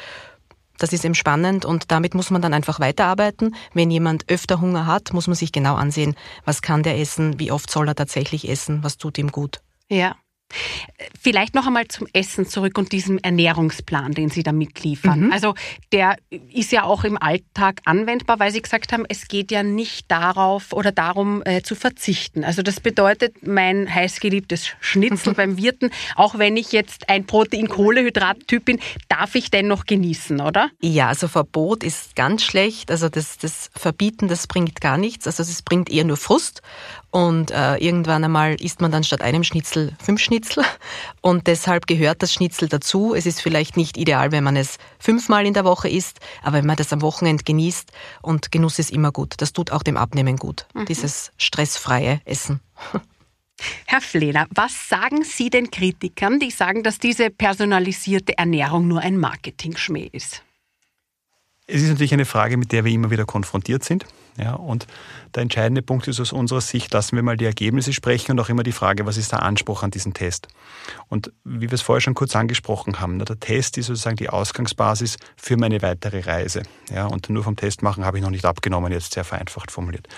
Das 0.78 0.94
ist 0.94 1.04
eben 1.04 1.14
spannend 1.14 1.66
und 1.66 1.90
damit 1.90 2.14
muss 2.14 2.30
man 2.30 2.40
dann 2.40 2.54
einfach 2.54 2.80
weiterarbeiten. 2.80 3.54
Wenn 3.74 3.90
jemand 3.90 4.24
öfter 4.30 4.62
Hunger 4.62 4.86
hat, 4.86 5.12
muss 5.12 5.26
man 5.26 5.36
sich 5.36 5.52
genau 5.52 5.74
ansehen, 5.74 6.16
was 6.46 6.62
kann 6.62 6.82
der 6.82 6.98
essen, 6.98 7.38
wie 7.38 7.52
oft 7.52 7.70
soll 7.70 7.86
er 7.86 7.94
tatsächlich 7.94 8.48
essen, 8.48 8.82
was 8.82 8.96
tut 8.96 9.18
ihm 9.18 9.30
gut. 9.30 9.60
Ja, 9.90 10.16
Vielleicht 11.20 11.54
noch 11.54 11.66
einmal 11.66 11.86
zum 11.88 12.06
Essen 12.12 12.46
zurück 12.46 12.78
und 12.78 12.92
diesem 12.92 13.18
Ernährungsplan, 13.18 14.12
den 14.12 14.30
Sie 14.30 14.42
da 14.42 14.52
mitliefern. 14.52 15.26
Mhm. 15.26 15.32
Also 15.32 15.54
der 15.92 16.16
ist 16.52 16.72
ja 16.72 16.84
auch 16.84 17.04
im 17.04 17.20
Alltag 17.20 17.80
anwendbar, 17.84 18.38
weil 18.38 18.50
Sie 18.52 18.60
gesagt 18.60 18.92
haben, 18.92 19.04
es 19.08 19.28
geht 19.28 19.50
ja 19.50 19.62
nicht 19.62 20.10
darauf 20.10 20.72
oder 20.72 20.92
darum 20.92 21.42
äh, 21.44 21.62
zu 21.62 21.74
verzichten. 21.74 22.44
Also 22.44 22.62
das 22.62 22.80
bedeutet, 22.80 23.46
mein 23.46 23.92
heißgeliebtes 23.92 24.72
Schnitzel 24.80 25.34
beim 25.34 25.56
Wirten, 25.56 25.90
auch 26.16 26.38
wenn 26.38 26.56
ich 26.56 26.72
jetzt 26.72 27.08
ein 27.08 27.26
Protein-Kohlenhydrat-Typ 27.26 28.64
bin, 28.64 28.80
darf 29.08 29.34
ich 29.34 29.50
dennoch 29.50 29.86
genießen, 29.86 30.40
oder? 30.40 30.70
Ja, 30.80 31.08
also 31.08 31.28
Verbot 31.28 31.84
ist 31.84 32.16
ganz 32.16 32.42
schlecht. 32.44 32.90
Also 32.90 33.08
das, 33.08 33.38
das 33.38 33.70
Verbieten, 33.76 34.28
das 34.28 34.46
bringt 34.46 34.80
gar 34.80 34.98
nichts. 34.98 35.26
Also 35.26 35.42
es 35.42 35.62
bringt 35.62 35.90
eher 35.90 36.04
nur 36.04 36.16
Frust. 36.16 36.62
Und 37.10 37.50
äh, 37.50 37.76
irgendwann 37.76 38.22
einmal 38.22 38.54
isst 38.60 38.80
man 38.80 38.92
dann 38.92 39.02
statt 39.02 39.20
einem 39.20 39.42
Schnitzel 39.42 39.92
fünf 40.00 40.20
Schnitzel. 40.20 40.64
Und 41.20 41.48
deshalb 41.48 41.86
gehört 41.86 42.22
das 42.22 42.32
Schnitzel 42.32 42.68
dazu. 42.68 43.14
Es 43.14 43.26
ist 43.26 43.42
vielleicht 43.42 43.76
nicht 43.76 43.96
ideal, 43.96 44.30
wenn 44.30 44.44
man 44.44 44.56
es 44.56 44.78
fünfmal 44.98 45.44
in 45.44 45.54
der 45.54 45.64
Woche 45.64 45.88
isst, 45.88 46.20
aber 46.42 46.58
wenn 46.58 46.66
man 46.66 46.76
das 46.76 46.92
am 46.92 47.02
Wochenende 47.02 47.42
genießt 47.42 47.90
und 48.22 48.52
Genuss 48.52 48.78
ist 48.78 48.92
immer 48.92 49.10
gut. 49.10 49.34
Das 49.38 49.52
tut 49.52 49.72
auch 49.72 49.82
dem 49.82 49.96
Abnehmen 49.96 50.36
gut. 50.36 50.66
Mhm. 50.72 50.84
Dieses 50.86 51.32
stressfreie 51.36 52.20
Essen. 52.24 52.60
Herr 53.86 54.00
Flehler, 54.00 54.46
was 54.54 54.88
sagen 54.88 55.24
Sie 55.24 55.50
den 55.50 55.70
Kritikern, 55.70 56.38
die 56.38 56.50
sagen, 56.50 56.82
dass 56.82 56.98
diese 56.98 57.28
personalisierte 57.30 58.38
Ernährung 58.38 58.88
nur 58.88 59.00
ein 59.00 59.18
Marketing-Schmäh 59.18 60.08
ist? 60.12 60.42
Es 61.66 61.82
ist 61.82 61.88
natürlich 61.88 62.14
eine 62.14 62.24
Frage, 62.24 62.56
mit 62.56 62.72
der 62.72 62.84
wir 62.84 62.92
immer 62.92 63.10
wieder 63.10 63.26
konfrontiert 63.26 63.84
sind. 63.84 64.06
Ja, 64.36 64.54
und 64.54 64.86
der 65.34 65.42
entscheidende 65.42 65.82
Punkt 65.82 66.08
ist 66.08 66.20
aus 66.20 66.32
unserer 66.32 66.60
Sicht, 66.60 66.92
lassen 66.92 67.16
wir 67.16 67.22
mal 67.22 67.36
die 67.36 67.44
Ergebnisse 67.44 67.92
sprechen 67.92 68.32
und 68.32 68.40
auch 68.40 68.48
immer 68.48 68.62
die 68.62 68.72
Frage, 68.72 69.06
was 69.06 69.16
ist 69.16 69.32
der 69.32 69.42
Anspruch 69.42 69.82
an 69.82 69.90
diesen 69.90 70.14
Test? 70.14 70.48
Und 71.08 71.32
wie 71.44 71.70
wir 71.70 71.74
es 71.74 71.82
vorher 71.82 72.00
schon 72.00 72.14
kurz 72.14 72.34
angesprochen 72.34 73.00
haben, 73.00 73.18
der 73.18 73.38
Test 73.38 73.78
ist 73.78 73.86
sozusagen 73.86 74.16
die 74.16 74.28
Ausgangsbasis 74.28 75.18
für 75.36 75.56
meine 75.56 75.82
weitere 75.82 76.20
Reise. 76.20 76.62
Ja, 76.92 77.06
und 77.06 77.28
nur 77.28 77.44
vom 77.44 77.56
Test 77.56 77.82
machen 77.82 78.04
habe 78.04 78.18
ich 78.18 78.24
noch 78.24 78.30
nicht 78.30 78.44
abgenommen, 78.44 78.92
jetzt 78.92 79.14
sehr 79.14 79.24
vereinfacht 79.24 79.70
formuliert. 79.70 80.08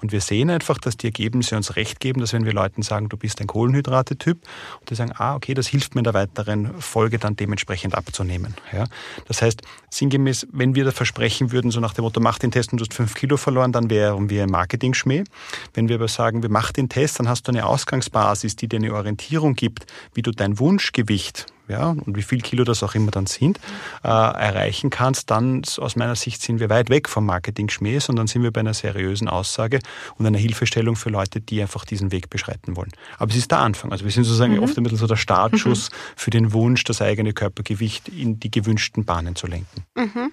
Und 0.00 0.12
wir 0.12 0.20
sehen 0.20 0.50
einfach, 0.50 0.78
dass 0.78 0.96
die 0.96 1.06
Ergebnisse 1.06 1.56
uns 1.56 1.76
recht 1.76 2.00
geben, 2.00 2.20
dass 2.20 2.32
wenn 2.32 2.44
wir 2.44 2.52
Leuten 2.52 2.82
sagen, 2.82 3.08
du 3.08 3.16
bist 3.16 3.40
ein 3.40 3.46
Kohlenhydrate-Typ, 3.46 4.38
und 4.80 4.90
die 4.90 4.94
sagen, 4.94 5.12
ah, 5.16 5.34
okay, 5.34 5.54
das 5.54 5.66
hilft 5.66 5.94
mir 5.94 6.00
in 6.00 6.04
der 6.04 6.14
weiteren 6.14 6.80
Folge 6.80 7.18
dann 7.18 7.36
dementsprechend 7.36 7.94
abzunehmen. 7.94 8.54
Ja, 8.72 8.84
das 9.26 9.42
heißt, 9.42 9.62
sinngemäß, 9.90 10.46
wenn 10.52 10.74
wir 10.74 10.84
da 10.84 10.90
versprechen 10.90 11.52
würden, 11.52 11.70
so 11.70 11.80
nach 11.80 11.94
dem 11.94 12.04
Motto, 12.04 12.20
mach 12.20 12.38
den 12.38 12.50
Test 12.50 12.72
und 12.72 12.78
du 12.78 12.84
hast 12.84 12.94
fünf 12.94 13.14
Kilo 13.14 13.36
verloren, 13.36 13.71
dann 13.72 13.90
wären 13.90 14.30
wir 14.30 14.44
im 14.44 14.50
Marketing-Schmäh. 14.50 15.24
Wenn 15.74 15.88
wir 15.88 15.96
aber 15.96 16.08
sagen, 16.08 16.42
wir 16.42 16.50
machen 16.50 16.74
den 16.74 16.88
Test, 16.88 17.18
dann 17.18 17.28
hast 17.28 17.48
du 17.48 17.52
eine 17.52 17.66
Ausgangsbasis, 17.66 18.56
die 18.56 18.68
dir 18.68 18.76
eine 18.76 18.94
Orientierung 18.94 19.54
gibt, 19.54 19.86
wie 20.14 20.22
du 20.22 20.30
dein 20.30 20.58
Wunschgewicht 20.58 21.46
ja, 21.68 21.90
und 21.90 22.16
wie 22.16 22.22
viel 22.22 22.40
Kilo 22.40 22.64
das 22.64 22.82
auch 22.82 22.94
immer 22.94 23.10
dann 23.10 23.26
sind, 23.26 23.58
äh, 24.04 24.08
erreichen 24.08 24.90
kannst, 24.90 25.30
dann 25.30 25.62
aus 25.78 25.96
meiner 25.96 26.16
Sicht 26.16 26.42
sind 26.42 26.60
wir 26.60 26.68
weit 26.68 26.90
weg 26.90 27.08
vom 27.08 27.24
Marketing-Schmäh, 27.26 27.98
sondern 27.98 28.26
sind 28.26 28.42
wir 28.42 28.50
bei 28.50 28.60
einer 28.60 28.74
seriösen 28.74 29.28
Aussage 29.28 29.78
und 30.16 30.26
einer 30.26 30.38
Hilfestellung 30.38 30.96
für 30.96 31.10
Leute, 31.10 31.40
die 31.40 31.62
einfach 31.62 31.84
diesen 31.84 32.12
Weg 32.12 32.30
beschreiten 32.30 32.76
wollen. 32.76 32.92
Aber 33.18 33.30
es 33.30 33.36
ist 33.36 33.50
der 33.50 33.60
Anfang. 33.60 33.92
Also 33.92 34.04
wir 34.04 34.12
sind 34.12 34.24
sozusagen 34.24 34.54
mhm. 34.54 34.62
oft 34.62 34.76
ein 34.76 34.82
bisschen 34.82 34.98
so 34.98 35.06
der 35.06 35.16
Startschuss 35.16 35.90
mhm. 35.90 35.94
für 36.16 36.30
den 36.30 36.52
Wunsch, 36.52 36.84
das 36.84 37.00
eigene 37.00 37.32
Körpergewicht 37.32 38.08
in 38.08 38.38
die 38.38 38.50
gewünschten 38.50 39.04
Bahnen 39.04 39.36
zu 39.36 39.46
lenken. 39.46 39.84
Mhm. 39.94 40.32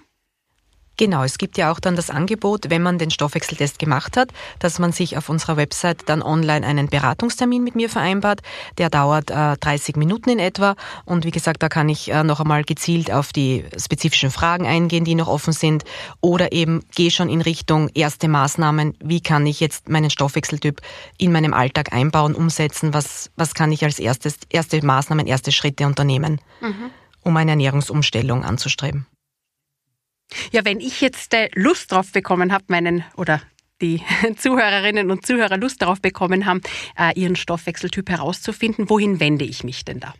Genau, 1.00 1.24
es 1.24 1.38
gibt 1.38 1.56
ja 1.56 1.72
auch 1.72 1.80
dann 1.80 1.96
das 1.96 2.10
Angebot, 2.10 2.68
wenn 2.68 2.82
man 2.82 2.98
den 2.98 3.10
Stoffwechseltest 3.10 3.78
gemacht 3.78 4.18
hat, 4.18 4.34
dass 4.58 4.78
man 4.78 4.92
sich 4.92 5.16
auf 5.16 5.30
unserer 5.30 5.56
Website 5.56 6.02
dann 6.10 6.20
online 6.20 6.66
einen 6.66 6.90
Beratungstermin 6.90 7.64
mit 7.64 7.74
mir 7.74 7.88
vereinbart. 7.88 8.42
Der 8.76 8.90
dauert 8.90 9.30
äh, 9.30 9.56
30 9.56 9.96
Minuten 9.96 10.28
in 10.28 10.38
etwa 10.38 10.76
und 11.06 11.24
wie 11.24 11.30
gesagt, 11.30 11.62
da 11.62 11.70
kann 11.70 11.88
ich 11.88 12.10
äh, 12.10 12.22
noch 12.22 12.38
einmal 12.38 12.64
gezielt 12.64 13.10
auf 13.10 13.32
die 13.32 13.64
spezifischen 13.78 14.30
Fragen 14.30 14.66
eingehen, 14.66 15.06
die 15.06 15.14
noch 15.14 15.28
offen 15.28 15.54
sind 15.54 15.84
oder 16.20 16.52
eben 16.52 16.84
gehe 16.94 17.10
schon 17.10 17.30
in 17.30 17.40
Richtung 17.40 17.88
erste 17.94 18.28
Maßnahmen. 18.28 18.94
Wie 19.02 19.22
kann 19.22 19.46
ich 19.46 19.58
jetzt 19.58 19.88
meinen 19.88 20.10
Stoffwechseltyp 20.10 20.82
in 21.16 21.32
meinem 21.32 21.54
Alltag 21.54 21.94
einbauen, 21.94 22.34
umsetzen? 22.34 22.92
Was, 22.92 23.30
was 23.36 23.54
kann 23.54 23.72
ich 23.72 23.82
als 23.84 24.00
erstes, 24.00 24.34
erste 24.50 24.84
Maßnahmen, 24.84 25.26
erste 25.26 25.50
Schritte 25.50 25.86
unternehmen, 25.86 26.42
mhm. 26.60 26.90
um 27.22 27.34
eine 27.38 27.52
Ernährungsumstellung 27.52 28.44
anzustreben? 28.44 29.06
Ja, 30.52 30.64
wenn 30.64 30.80
ich 30.80 31.00
jetzt 31.00 31.34
äh, 31.34 31.48
Lust 31.54 31.92
drauf 31.92 32.12
bekommen 32.12 32.52
habe, 32.52 32.64
meinen 32.68 33.04
oder 33.16 33.40
die 33.80 34.02
Zuhörerinnen 34.36 35.10
und 35.10 35.26
Zuhörer 35.26 35.56
Lust 35.56 35.82
darauf 35.82 36.00
bekommen 36.00 36.46
haben, 36.46 36.60
äh, 36.98 37.18
ihren 37.18 37.36
Stoffwechseltyp 37.36 38.08
herauszufinden, 38.08 38.90
wohin 38.90 39.20
wende 39.20 39.44
ich 39.44 39.64
mich 39.64 39.84
denn 39.84 40.00
da? 40.00 40.14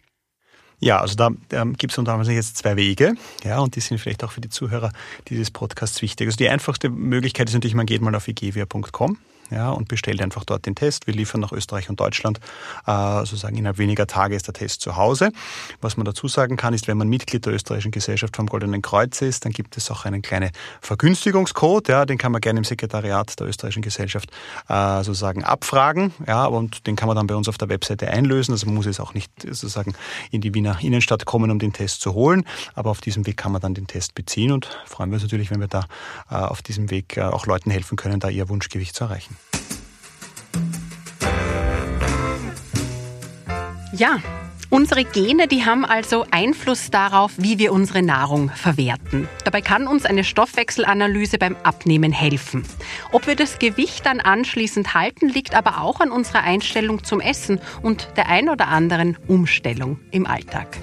Ja, 0.83 0.99
also 1.01 1.15
da 1.15 1.31
ähm, 1.53 1.75
gibt 1.75 1.93
es 1.93 1.99
unter 1.99 2.15
anderem 2.15 2.35
jetzt 2.35 2.57
zwei 2.57 2.75
Wege, 2.77 3.15
ja, 3.45 3.59
und 3.59 3.77
die 3.77 3.81
sind 3.81 3.99
vielleicht 3.99 4.25
auch 4.25 4.33
für 4.33 4.41
die 4.41 4.49
Zuhörer 4.49 4.93
dieses 5.29 5.51
Podcasts 5.51 6.01
wichtig. 6.01 6.27
Also 6.27 6.39
die 6.39 6.49
einfachste 6.49 6.89
Möglichkeit 6.89 7.49
ist 7.49 7.55
natürlich, 7.55 7.75
man 7.75 7.85
geht 7.85 8.01
mal 8.01 8.15
auf 8.15 8.29
igevia.com 8.29 9.19
ja, 9.51 9.71
und 9.71 9.89
bestellt 9.89 10.23
einfach 10.23 10.45
dort 10.45 10.67
den 10.67 10.75
Test. 10.75 11.07
Wir 11.07 11.15
liefern 11.15 11.41
nach 11.41 11.53
Österreich 11.53 11.91
und 11.91 12.01
Deutschland. 12.01 12.41
Äh, 12.87 13.19
sozusagen 13.21 13.57
innerhalb 13.57 13.79
weniger 13.79 14.07
Tage 14.07 14.35
ist 14.35 14.47
der 14.47 14.55
Test 14.55 14.81
zu 14.81 14.97
Hause. 14.97 15.33
Was 15.81 15.97
man 15.97 16.05
dazu 16.05 16.29
sagen 16.29 16.57
kann, 16.57 16.75
ist, 16.75 16.89
wenn 16.89 16.99
man 16.99 17.09
Mitglied 17.09 17.47
der 17.47 17.55
österreichischen 17.55 17.91
Gesellschaft 17.91 18.37
vom 18.37 18.47
Goldenen 18.47 18.83
Kreuz 18.83 19.23
ist, 19.23 19.45
dann 19.45 19.53
gibt 19.53 19.77
es 19.77 19.91
auch 19.91 20.05
einen 20.05 20.23
kleinen 20.23 20.51
Vergünstigungscode. 20.81 21.89
Ja, 21.89 22.07
den 22.07 22.19
kann 22.19 22.33
man 22.33 22.41
gerne 22.41 22.59
im 22.59 22.65
Sekretariat 22.65 23.39
der 23.39 23.47
österreichischen 23.47 23.83
Gesellschaft 23.83 24.31
äh, 24.69 25.03
sozusagen 25.03 25.45
abfragen. 25.45 26.13
Ja, 26.27 26.47
und 26.47 26.87
den 26.87 26.97
kann 26.97 27.07
man 27.07 27.17
dann 27.17 27.27
bei 27.27 27.35
uns 27.35 27.49
auf 27.49 27.59
der 27.59 27.69
Webseite 27.69 28.09
einlösen. 28.09 28.53
Also 28.53 28.67
man 28.67 28.75
muss 28.75 28.87
jetzt 28.87 29.01
auch 29.01 29.15
nicht 29.15 29.31
sozusagen 29.43 29.95
in 30.31 30.41
die 30.41 30.55
Wiener 30.55 30.79
Innenstadt 30.81 31.25
kommen, 31.25 31.51
um 31.51 31.59
den 31.59 31.73
Test 31.73 32.01
zu 32.01 32.15
holen. 32.15 32.45
Aber 32.75 32.91
auf 32.91 33.01
diesem 33.01 33.27
Weg 33.27 33.37
kann 33.37 33.53
man 33.53 33.61
dann 33.61 33.75
den 33.75 33.87
Test 33.87 34.15
beziehen 34.15 34.53
und 34.53 34.69
freuen 34.87 35.11
wir 35.11 35.15
uns 35.15 35.23
natürlich, 35.23 35.51
wenn 35.51 35.61
wir 35.61 35.69
da 35.69 35.87
äh, 36.31 36.35
auf 36.35 36.63
diesem 36.63 36.91
Weg 36.91 37.17
äh, 37.17 37.23
auch 37.23 37.47
Leuten 37.47 37.71
helfen 37.71 37.97
können, 37.97 38.21
da 38.21 38.29
ihr 38.29 38.49
Wunschgewicht 38.49 38.95
zu 38.95 39.05
erreichen. 39.05 39.37
Ja, 43.93 44.19
Unsere 44.73 45.05
Gene, 45.05 45.49
die 45.49 45.65
haben 45.65 45.85
also 45.85 46.27
Einfluss 46.31 46.93
darauf, 46.93 47.33
wie 47.39 47.59
wir 47.59 47.73
unsere 47.73 48.03
Nahrung 48.03 48.51
verwerten. 48.51 49.29
Dabei 49.43 49.63
kann 49.63 49.89
uns 49.89 50.07
eine 50.07 50.23
Stoffwechselanalyse 50.23 51.39
beim 51.39 51.57
Abnehmen 51.65 52.13
helfen. 52.13 52.65
Ob 53.11 53.27
wir 53.27 53.35
das 53.35 53.59
Gewicht 53.59 54.07
dann 54.07 54.21
anschließend 54.21 54.95
halten, 54.95 55.29
liegt 55.29 55.57
aber 55.57 55.81
auch 55.81 55.99
an 55.99 56.13
unserer 56.13 56.43
Einstellung 56.43 57.03
zum 57.03 57.21
Essen 57.21 57.61
und 57.83 58.07
der 58.17 58.29
ein 58.29 58.49
oder 58.49 58.69
anderen 58.69 59.19
Umstellung 59.27 59.99
im 60.13 60.25
Alltag. 60.25 60.79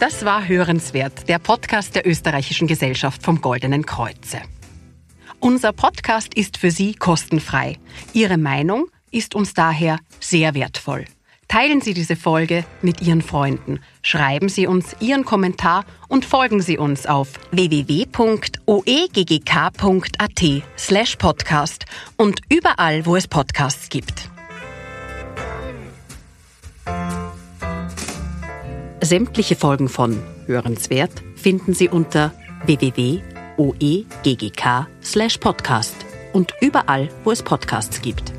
Das 0.00 0.24
war 0.24 0.48
Hörenswert, 0.48 1.28
der 1.28 1.38
Podcast 1.38 1.94
der 1.96 2.06
Österreichischen 2.06 2.66
Gesellschaft 2.66 3.22
vom 3.22 3.42
Goldenen 3.42 3.84
Kreuze. 3.84 4.40
Unser 5.38 5.74
Podcast 5.74 6.32
ist 6.32 6.56
für 6.56 6.70
Sie 6.70 6.94
kostenfrei. 6.94 7.76
Ihre 8.14 8.38
Meinung 8.38 8.86
ist 9.10 9.34
uns 9.34 9.54
daher 9.54 9.98
sehr 10.20 10.54
wertvoll. 10.54 11.04
Teilen 11.48 11.80
Sie 11.80 11.94
diese 11.94 12.14
Folge 12.14 12.64
mit 12.82 13.00
Ihren 13.00 13.22
Freunden. 13.22 13.80
Schreiben 14.02 14.50
Sie 14.50 14.66
uns 14.66 14.94
Ihren 15.00 15.24
Kommentar 15.24 15.86
und 16.08 16.26
folgen 16.26 16.60
Sie 16.60 16.76
uns 16.76 17.06
auf 17.06 17.30
www.oeggk.at 17.52 18.12
slash 20.76 21.16
podcast 21.16 21.86
und 22.18 22.40
überall, 22.50 23.06
wo 23.06 23.16
es 23.16 23.26
Podcasts 23.26 23.88
gibt. 23.88 24.28
Sämtliche 29.00 29.56
Folgen 29.56 29.88
von 29.88 30.22
Hörenswert 30.46 31.22
finden 31.34 31.72
Sie 31.72 31.88
unter 31.88 32.34
www.oeggk 32.66 33.26
slash 35.02 35.38
podcast 35.38 35.96
und 36.34 36.52
überall, 36.60 37.08
wo 37.24 37.30
es 37.30 37.42
Podcasts 37.42 38.02
gibt. 38.02 38.37